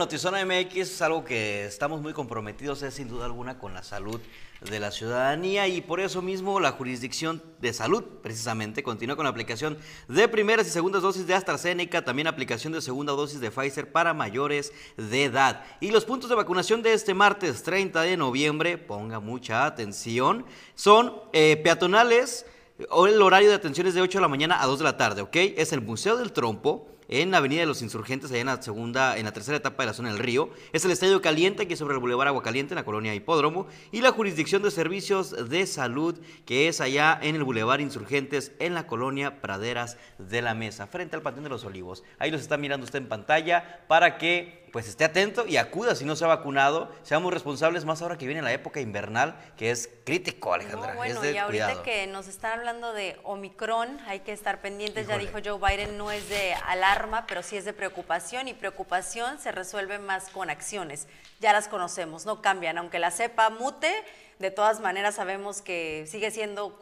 Notizona 0.00 0.42
MX 0.46 0.76
es 0.76 1.02
algo 1.02 1.26
que 1.26 1.66
estamos 1.66 2.00
muy 2.00 2.14
comprometidos, 2.14 2.82
es 2.82 2.94
sin 2.94 3.06
duda 3.06 3.26
alguna 3.26 3.58
con 3.58 3.74
la 3.74 3.82
salud 3.82 4.18
de 4.62 4.80
la 4.80 4.90
ciudadanía 4.90 5.68
y 5.68 5.82
por 5.82 6.00
eso 6.00 6.22
mismo 6.22 6.58
la 6.58 6.72
jurisdicción 6.72 7.42
de 7.60 7.74
salud 7.74 8.02
precisamente 8.22 8.82
continúa 8.82 9.14
con 9.14 9.24
la 9.24 9.30
aplicación 9.30 9.76
de 10.08 10.26
primeras 10.26 10.66
y 10.66 10.70
segundas 10.70 11.02
dosis 11.02 11.26
de 11.26 11.34
AstraZeneca, 11.34 12.02
también 12.02 12.28
aplicación 12.28 12.72
de 12.72 12.80
segunda 12.80 13.12
dosis 13.12 13.40
de 13.40 13.50
Pfizer 13.50 13.92
para 13.92 14.14
mayores 14.14 14.72
de 14.96 15.24
edad. 15.24 15.64
Y 15.80 15.90
los 15.90 16.06
puntos 16.06 16.30
de 16.30 16.36
vacunación 16.36 16.80
de 16.80 16.94
este 16.94 17.12
martes 17.12 17.62
30 17.62 18.00
de 18.00 18.16
noviembre, 18.16 18.78
ponga 18.78 19.20
mucha 19.20 19.66
atención, 19.66 20.46
son 20.74 21.12
eh, 21.34 21.60
peatonales, 21.62 22.46
o 22.88 23.06
el 23.06 23.20
horario 23.20 23.50
de 23.50 23.56
atención 23.56 23.86
es 23.86 23.92
de 23.92 24.00
8 24.00 24.16
de 24.16 24.22
la 24.22 24.28
mañana 24.28 24.62
a 24.62 24.66
2 24.66 24.78
de 24.78 24.84
la 24.84 24.96
tarde, 24.96 25.20
¿ok? 25.20 25.36
Es 25.36 25.74
el 25.74 25.82
Museo 25.82 26.16
del 26.16 26.32
Trompo, 26.32 26.88
en 27.10 27.32
la 27.32 27.38
Avenida 27.38 27.60
de 27.60 27.66
los 27.66 27.82
Insurgentes, 27.82 28.30
allá 28.30 28.40
en 28.40 28.46
la 28.46 28.62
segunda, 28.62 29.18
en 29.18 29.24
la 29.24 29.32
tercera 29.32 29.56
etapa 29.56 29.82
de 29.82 29.88
la 29.88 29.92
zona 29.92 30.10
del 30.10 30.20
río. 30.20 30.50
Es 30.72 30.84
el 30.84 30.92
Estadio 30.92 31.20
Caliente, 31.20 31.66
que 31.66 31.76
sobre 31.76 31.94
el 31.94 32.00
Boulevard 32.00 32.28
Aguacaliente, 32.28 32.72
en 32.72 32.76
la 32.76 32.84
colonia 32.84 33.14
Hipódromo. 33.14 33.66
Y 33.90 34.00
la 34.00 34.12
jurisdicción 34.12 34.62
de 34.62 34.70
servicios 34.70 35.50
de 35.50 35.66
salud, 35.66 36.18
que 36.46 36.68
es 36.68 36.80
allá 36.80 37.18
en 37.20 37.34
el 37.34 37.42
Boulevard 37.42 37.80
Insurgentes, 37.80 38.52
en 38.60 38.74
la 38.74 38.86
colonia 38.86 39.40
Praderas 39.40 39.98
de 40.18 40.40
la 40.40 40.54
Mesa, 40.54 40.86
frente 40.86 41.16
al 41.16 41.22
Panteón 41.22 41.44
de 41.44 41.50
los 41.50 41.64
Olivos. 41.64 42.04
Ahí 42.18 42.30
los 42.30 42.40
está 42.40 42.56
mirando 42.56 42.84
usted 42.84 43.00
en 43.00 43.08
pantalla 43.08 43.84
para 43.88 44.16
que 44.16 44.59
pues 44.72 44.88
esté 44.88 45.04
atento 45.04 45.46
y 45.46 45.56
acuda 45.56 45.94
si 45.94 46.04
no 46.04 46.16
se 46.16 46.24
ha 46.24 46.28
vacunado. 46.28 46.90
Seamos 47.02 47.32
responsables 47.32 47.84
más 47.84 48.02
ahora 48.02 48.18
que 48.18 48.26
viene 48.26 48.42
la 48.42 48.52
época 48.52 48.80
invernal, 48.80 49.36
que 49.56 49.70
es 49.70 49.90
crítico, 50.04 50.54
Alejandra. 50.54 50.92
No, 50.92 50.96
bueno, 50.96 51.14
es 51.14 51.20
de 51.20 51.32
y 51.32 51.38
ahorita 51.38 51.66
cuidado. 51.66 51.82
que 51.82 52.06
nos 52.06 52.28
están 52.28 52.58
hablando 52.58 52.92
de 52.92 53.18
Omicron, 53.24 53.98
hay 54.06 54.20
que 54.20 54.32
estar 54.32 54.60
pendientes. 54.60 55.06
Ya 55.06 55.18
dijo 55.18 55.38
Joe 55.44 55.58
Biden, 55.58 55.98
no 55.98 56.10
es 56.10 56.28
de 56.28 56.54
alarma, 56.66 57.26
pero 57.26 57.42
sí 57.42 57.56
es 57.56 57.64
de 57.64 57.72
preocupación. 57.72 58.48
Y 58.48 58.54
preocupación 58.54 59.38
se 59.38 59.52
resuelve 59.52 59.98
más 59.98 60.28
con 60.30 60.50
acciones. 60.50 61.08
Ya 61.40 61.52
las 61.52 61.68
conocemos, 61.68 62.26
no 62.26 62.42
cambian. 62.42 62.78
Aunque 62.78 62.98
la 62.98 63.10
cepa 63.10 63.50
mute, 63.50 63.92
de 64.38 64.50
todas 64.50 64.80
maneras 64.80 65.16
sabemos 65.16 65.62
que 65.62 66.06
sigue 66.06 66.30
siendo 66.30 66.78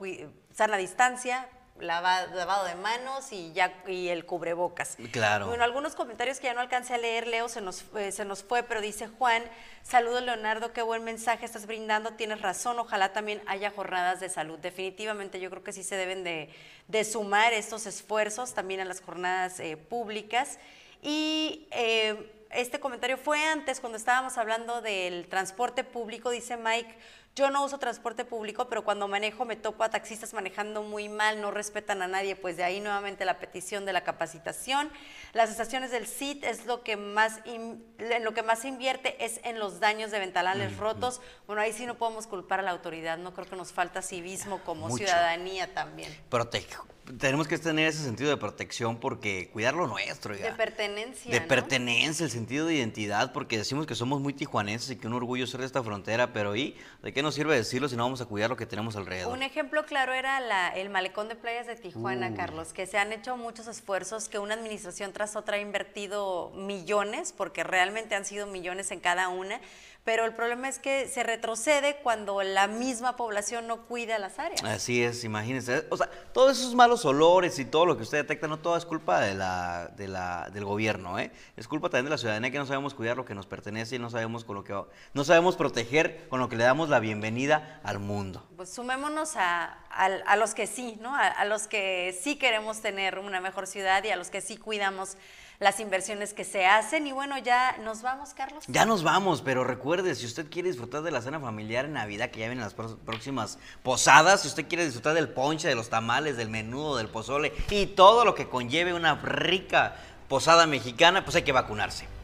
sana 0.55 0.77
distancia. 0.77 1.49
Lava- 1.81 2.27
lavado 2.27 2.65
de 2.67 2.75
manos 2.75 3.33
y 3.33 3.53
ya 3.53 3.83
y 3.87 4.09
el 4.09 4.25
cubrebocas. 4.27 4.97
Claro. 5.13 5.47
Bueno, 5.49 5.65
algunos 5.65 5.95
comentarios 5.95 6.39
que 6.41 6.47
ya 6.47 6.55
no 6.55 6.61
alcancé 6.61 6.95
a 6.95 6.99
leer, 6.99 7.27
Leo, 7.27 7.49
se 7.49 7.61
nos, 7.61 7.85
eh, 7.97 8.13
se 8.13 8.25
nos 8.25 8.43
fue, 8.43 8.63
pero 8.63 8.81
dice 8.81 9.09
Juan, 9.09 9.43
saludos 9.83 10.23
Leonardo, 10.23 10.73
qué 10.73 10.83
buen 10.83 11.05
mensaje 11.05 11.45
estás 11.45 11.67
brindando, 11.67 12.13
tienes 12.15 12.41
razón, 12.43 12.79
ojalá 12.79 13.13
también 13.13 13.43
haya 13.47 13.71
jornadas 13.71 14.21
de 14.21 14.29
salud. 14.29 14.59
Definitivamente 14.59 15.41
yo 15.41 15.51
creo 15.51 15.63
que 15.65 15.73
sí 15.73 15.83
se 15.85 15.97
deben 15.97 16.25
de, 16.25 16.53
de 16.89 17.05
sumar 17.05 17.53
estos 17.53 17.87
esfuerzos 17.87 18.55
también 18.55 18.81
a 18.81 18.85
las 18.85 19.01
jornadas 19.01 19.61
eh, 19.61 19.77
públicas. 19.77 20.59
Y 21.03 21.69
eh, 21.71 22.33
este 22.51 22.81
comentario 22.81 23.19
fue 23.19 23.45
antes, 23.45 23.79
cuando 23.81 23.99
estábamos 23.99 24.37
hablando 24.39 24.81
del 24.81 25.29
transporte 25.29 25.85
público, 25.85 26.31
dice 26.31 26.57
Mike, 26.57 26.99
yo 27.37 27.51
no 27.51 27.65
uso 27.65 27.79
transporte 27.79 28.25
público, 28.25 28.69
pero 28.69 28.83
cuando 28.83 29.07
manejo 29.07 29.45
me 29.45 29.55
topo 29.55 29.85
a 29.85 29.91
taxistas 29.91 30.35
manejando 30.35 30.83
muy 30.83 31.09
mal, 31.09 31.41
no 31.41 31.53
respetan 31.53 32.03
a 32.03 32.09
nadie, 32.09 32.35
pues 32.35 32.57
de 32.57 32.65
ahí 32.65 32.81
nuevamente 32.81 33.25
la 33.25 33.39
petición 33.39 33.85
de 33.85 33.93
la 33.93 34.03
capacitación. 34.03 34.91
Las 35.35 35.49
estaciones 35.51 35.93
del 35.93 36.07
CIT 36.09 36.43
es 36.43 36.67
lo 36.67 36.83
que 36.83 36.97
más 36.97 37.39
in- 37.45 37.85
lo 38.23 38.35
que 38.35 38.43
más 38.43 38.61
se 38.61 38.69
invierte 38.69 39.25
es 39.25 39.41
en 39.45 39.61
los 39.61 39.79
daños 39.79 40.11
de 40.11 40.19
ventanales 40.19 40.77
rotos. 40.79 41.21
Bueno, 41.47 41.63
ahí 41.63 41.73
sí 41.73 41.87
no 41.87 41.95
podemos 41.97 42.27
culpar 42.27 42.59
a 42.59 42.63
la 42.65 42.73
autoridad, 42.73 43.19
no 43.19 43.33
creo 43.33 43.47
que 43.49 43.55
nos 43.55 43.73
falta 43.73 44.03
civismo 44.03 44.59
como 44.65 44.89
Mucho. 44.89 45.05
ciudadanía 45.05 45.73
también. 45.75 46.13
Protege- 46.31 46.77
Tenemos 47.19 47.49
que 47.49 47.57
tener 47.59 47.87
ese 47.89 48.03
sentido 48.03 48.29
de 48.29 48.37
protección 48.37 48.99
porque 48.99 49.49
cuidar 49.51 49.75
lo 49.75 49.87
nuestro. 49.87 50.35
oiga. 50.35 50.51
De 50.51 50.57
pertenencia. 50.57 51.33
De 51.33 51.41
¿no? 51.41 51.47
pertenencia, 51.49 52.25
el 52.25 52.31
sentido 52.31 52.67
de 52.67 52.75
identidad, 52.75 53.33
porque 53.33 53.57
decimos 53.57 53.87
que 53.87 53.95
somos 53.95 54.21
muy 54.21 54.35
tijuanenses 54.35 54.91
y 54.91 54.97
que 54.97 55.07
un 55.07 55.15
orgullo 55.15 55.47
ser 55.47 55.61
de 55.61 55.67
esta 55.67 55.83
frontera, 55.83 56.33
pero 56.35 56.55
¿y 56.55 56.77
de 57.03 57.13
qué 57.15 57.23
nos 57.23 57.35
sirve 57.35 57.57
decirlo 57.57 57.89
si 57.89 57.97
no 57.97 58.03
vamos 58.03 58.21
a 58.21 58.27
cuidar 58.27 58.51
lo 58.51 58.57
que 58.57 58.67
tenemos 58.67 58.95
alrededor? 58.97 59.33
Un 59.33 59.43
ejemplo 59.43 59.87
claro 59.87 60.13
era 60.13 60.39
la- 60.41 60.69
el 60.69 60.91
malecón 60.91 61.29
de 61.29 61.35
playas 61.37 61.67
de 61.67 61.77
Tijuana, 61.77 62.31
Uh. 62.33 62.37
Carlos, 62.37 62.73
que 62.75 62.87
se 62.87 62.99
han 62.99 63.13
hecho 63.13 63.37
muchos 63.37 63.67
esfuerzos, 63.69 64.29
que 64.29 64.39
una 64.39 64.55
administración 64.55 65.13
tras 65.13 65.35
otra 65.37 65.57
ha 65.57 65.61
invertido 65.61 66.51
millones, 66.55 67.33
porque 67.37 67.65
realmente 67.65 68.15
han 68.17 68.25
sido 68.27 68.47
millones 68.47 68.91
en 68.91 69.01
cada 69.01 69.29
una, 69.29 69.61
pero 70.09 70.25
el 70.25 70.33
problema 70.33 70.71
es 70.71 70.79
que 70.79 71.07
se 71.07 71.23
retrocede 71.23 71.97
cuando 71.97 72.43
la 72.43 72.67
misma 72.67 73.15
población 73.15 73.67
no 73.67 73.83
cuida 73.83 74.19
las 74.19 74.39
áreas. 74.39 74.65
Así 74.65 75.03
es, 75.03 75.23
imagínense. 75.23 75.85
O 75.91 75.99
sea, 75.99 76.09
todos 76.33 76.59
esos 76.59 76.75
malos 76.75 77.05
olores 77.05 77.59
y 77.59 77.67
todo 77.67 77.85
lo 77.85 77.95
que 77.99 78.05
usted 78.05 78.17
detecta, 78.17 78.49
no 78.49 78.59
todo 78.59 78.79
es 78.79 78.87
culpa 78.87 79.21
de 79.21 79.35
la, 79.35 79.89
de 79.99 80.09
la, 80.09 80.49
del 80.51 80.65
gobierno, 80.65 81.19
¿eh? 81.19 81.31
Es 81.59 81.69
culpa 81.69 81.91
también 81.91 82.07
de 82.07 82.11
la 82.13 82.17
ciudadanía 82.17 82.51
que 82.51 82.57
no 82.57 82.65
sabemos 82.65 82.95
cuidar 82.95 83.19
lo 83.19 83.27
que 83.27 83.35
nos 83.35 83.45
pertenece 83.45 83.97
y 83.97 83.99
no 83.99 84.09
sabemos 84.09 84.47
con 84.47 84.57
lo 84.57 84.65
que 84.65 84.73
no 85.13 85.25
sabemos 85.25 85.57
proteger 85.57 86.27
con 86.31 86.41
lo 86.41 86.49
que 86.49 86.57
le 86.57 86.65
damos 86.65 86.89
la 86.89 87.01
bienvenida 87.01 87.79
al 87.85 87.99
mundo. 87.99 88.43
Pues 88.57 88.71
sumémonos 88.71 89.37
a, 89.37 89.77
a 89.91 90.37
los 90.37 90.55
que 90.55 90.67
sí, 90.67 90.97
¿no? 91.03 91.15
A, 91.15 91.27
a 91.27 91.45
los 91.45 91.67
que 91.67 92.19
sí 92.19 92.37
queremos 92.37 92.81
tener 92.81 93.19
una 93.19 93.43
mejor 93.43 93.67
ciudad 93.67 94.03
y 94.05 94.09
a 94.09 94.17
los 94.17 94.31
que 94.31 94.41
sí 94.41 94.57
cuidamos 94.57 95.19
las 95.61 95.81
inversiones 95.81 96.35
que 96.35 96.45
se 96.45 96.67
hacen. 96.67 97.07
Y 97.07 97.13
bueno, 97.13 97.39
ya 97.39 97.77
nos 97.83 98.03
vamos, 98.03 98.35
Carlos. 98.35 98.65
Ya 98.69 98.85
nos 98.85 99.03
vamos, 99.03 99.43
pero 99.43 99.65
recuerde, 99.65 100.15
si 100.15 100.27
usted 100.27 100.49
quiere 100.51 100.69
disfrutar 100.69 101.03
de 101.03 101.11
la 101.11 101.23
cena 101.23 101.41
familiar 101.41 101.85
en 101.85 101.95
Navidad, 101.95 102.31
que 102.31 102.41
ya 102.41 102.47
vienen 102.47 102.65
las 102.65 102.75
próximas 102.75 103.59
posadas, 103.83 104.43
si 104.43 104.49
usted 104.49 104.69
quiere 104.69 104.85
disfrutar 104.85 105.15
del 105.15 105.29
ponche, 105.29 105.69
de 105.69 105.75
los 105.75 105.89
tamales, 105.89 106.37
del 106.37 106.51
menudo, 106.51 106.97
del 106.97 107.09
pozole 107.09 107.53
y 107.71 107.87
todo 107.87 108.25
lo 108.25 108.35
que 108.35 108.49
conlleve 108.49 108.95
una 108.95 109.17
rica 109.17 109.97
posada 110.29 110.67
mexicana, 110.67 111.25
pues 111.25 111.37
hay 111.37 111.43
que 111.43 111.53
vacunarse. 111.53 112.18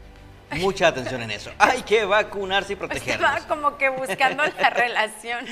Mucha 0.59 0.87
atención 0.87 1.21
en 1.21 1.31
eso. 1.31 1.51
Hay 1.59 1.81
que 1.83 2.05
vacunarse 2.05 2.73
y 2.73 2.75
protegernos. 2.75 3.29
Estaba 3.37 3.47
como 3.61 3.77
que 3.77 3.89
buscando 3.89 4.43
la 4.43 4.69
relación. 4.71 5.45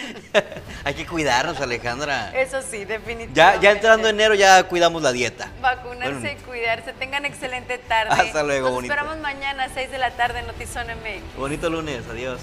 Hay 0.84 0.94
que 0.94 1.06
cuidarnos, 1.06 1.60
Alejandra. 1.62 2.32
Eso 2.40 2.62
sí, 2.62 2.86
definitivamente. 2.86 3.34
Ya, 3.36 3.60
ya 3.60 3.72
entrando 3.72 4.08
enero 4.08 4.36
ya 4.36 4.64
cuidamos 4.64 5.02
la 5.02 5.12
dieta. 5.12 5.50
Vacunarse 5.62 6.20
Bueno. 6.20 6.30
y 6.32 6.44
cuidarse. 6.44 6.94
Tengan 6.94 7.26
excelente 7.26 7.78
tarde. 7.78 8.12
Hasta 8.12 8.44
luego, 8.44 8.68
Nos 8.68 8.76
bonito. 8.76 8.94
esperamos 8.94 9.20
mañana 9.22 9.64
a 9.66 9.70
6 9.70 9.92
de 9.92 9.98
la 9.98 10.12
tarde 10.12 10.42
Notizón 10.44 10.88
MX. 10.88 11.36
Bonito 11.38 11.70
lunes, 11.70 12.02
adiós. 12.10 12.40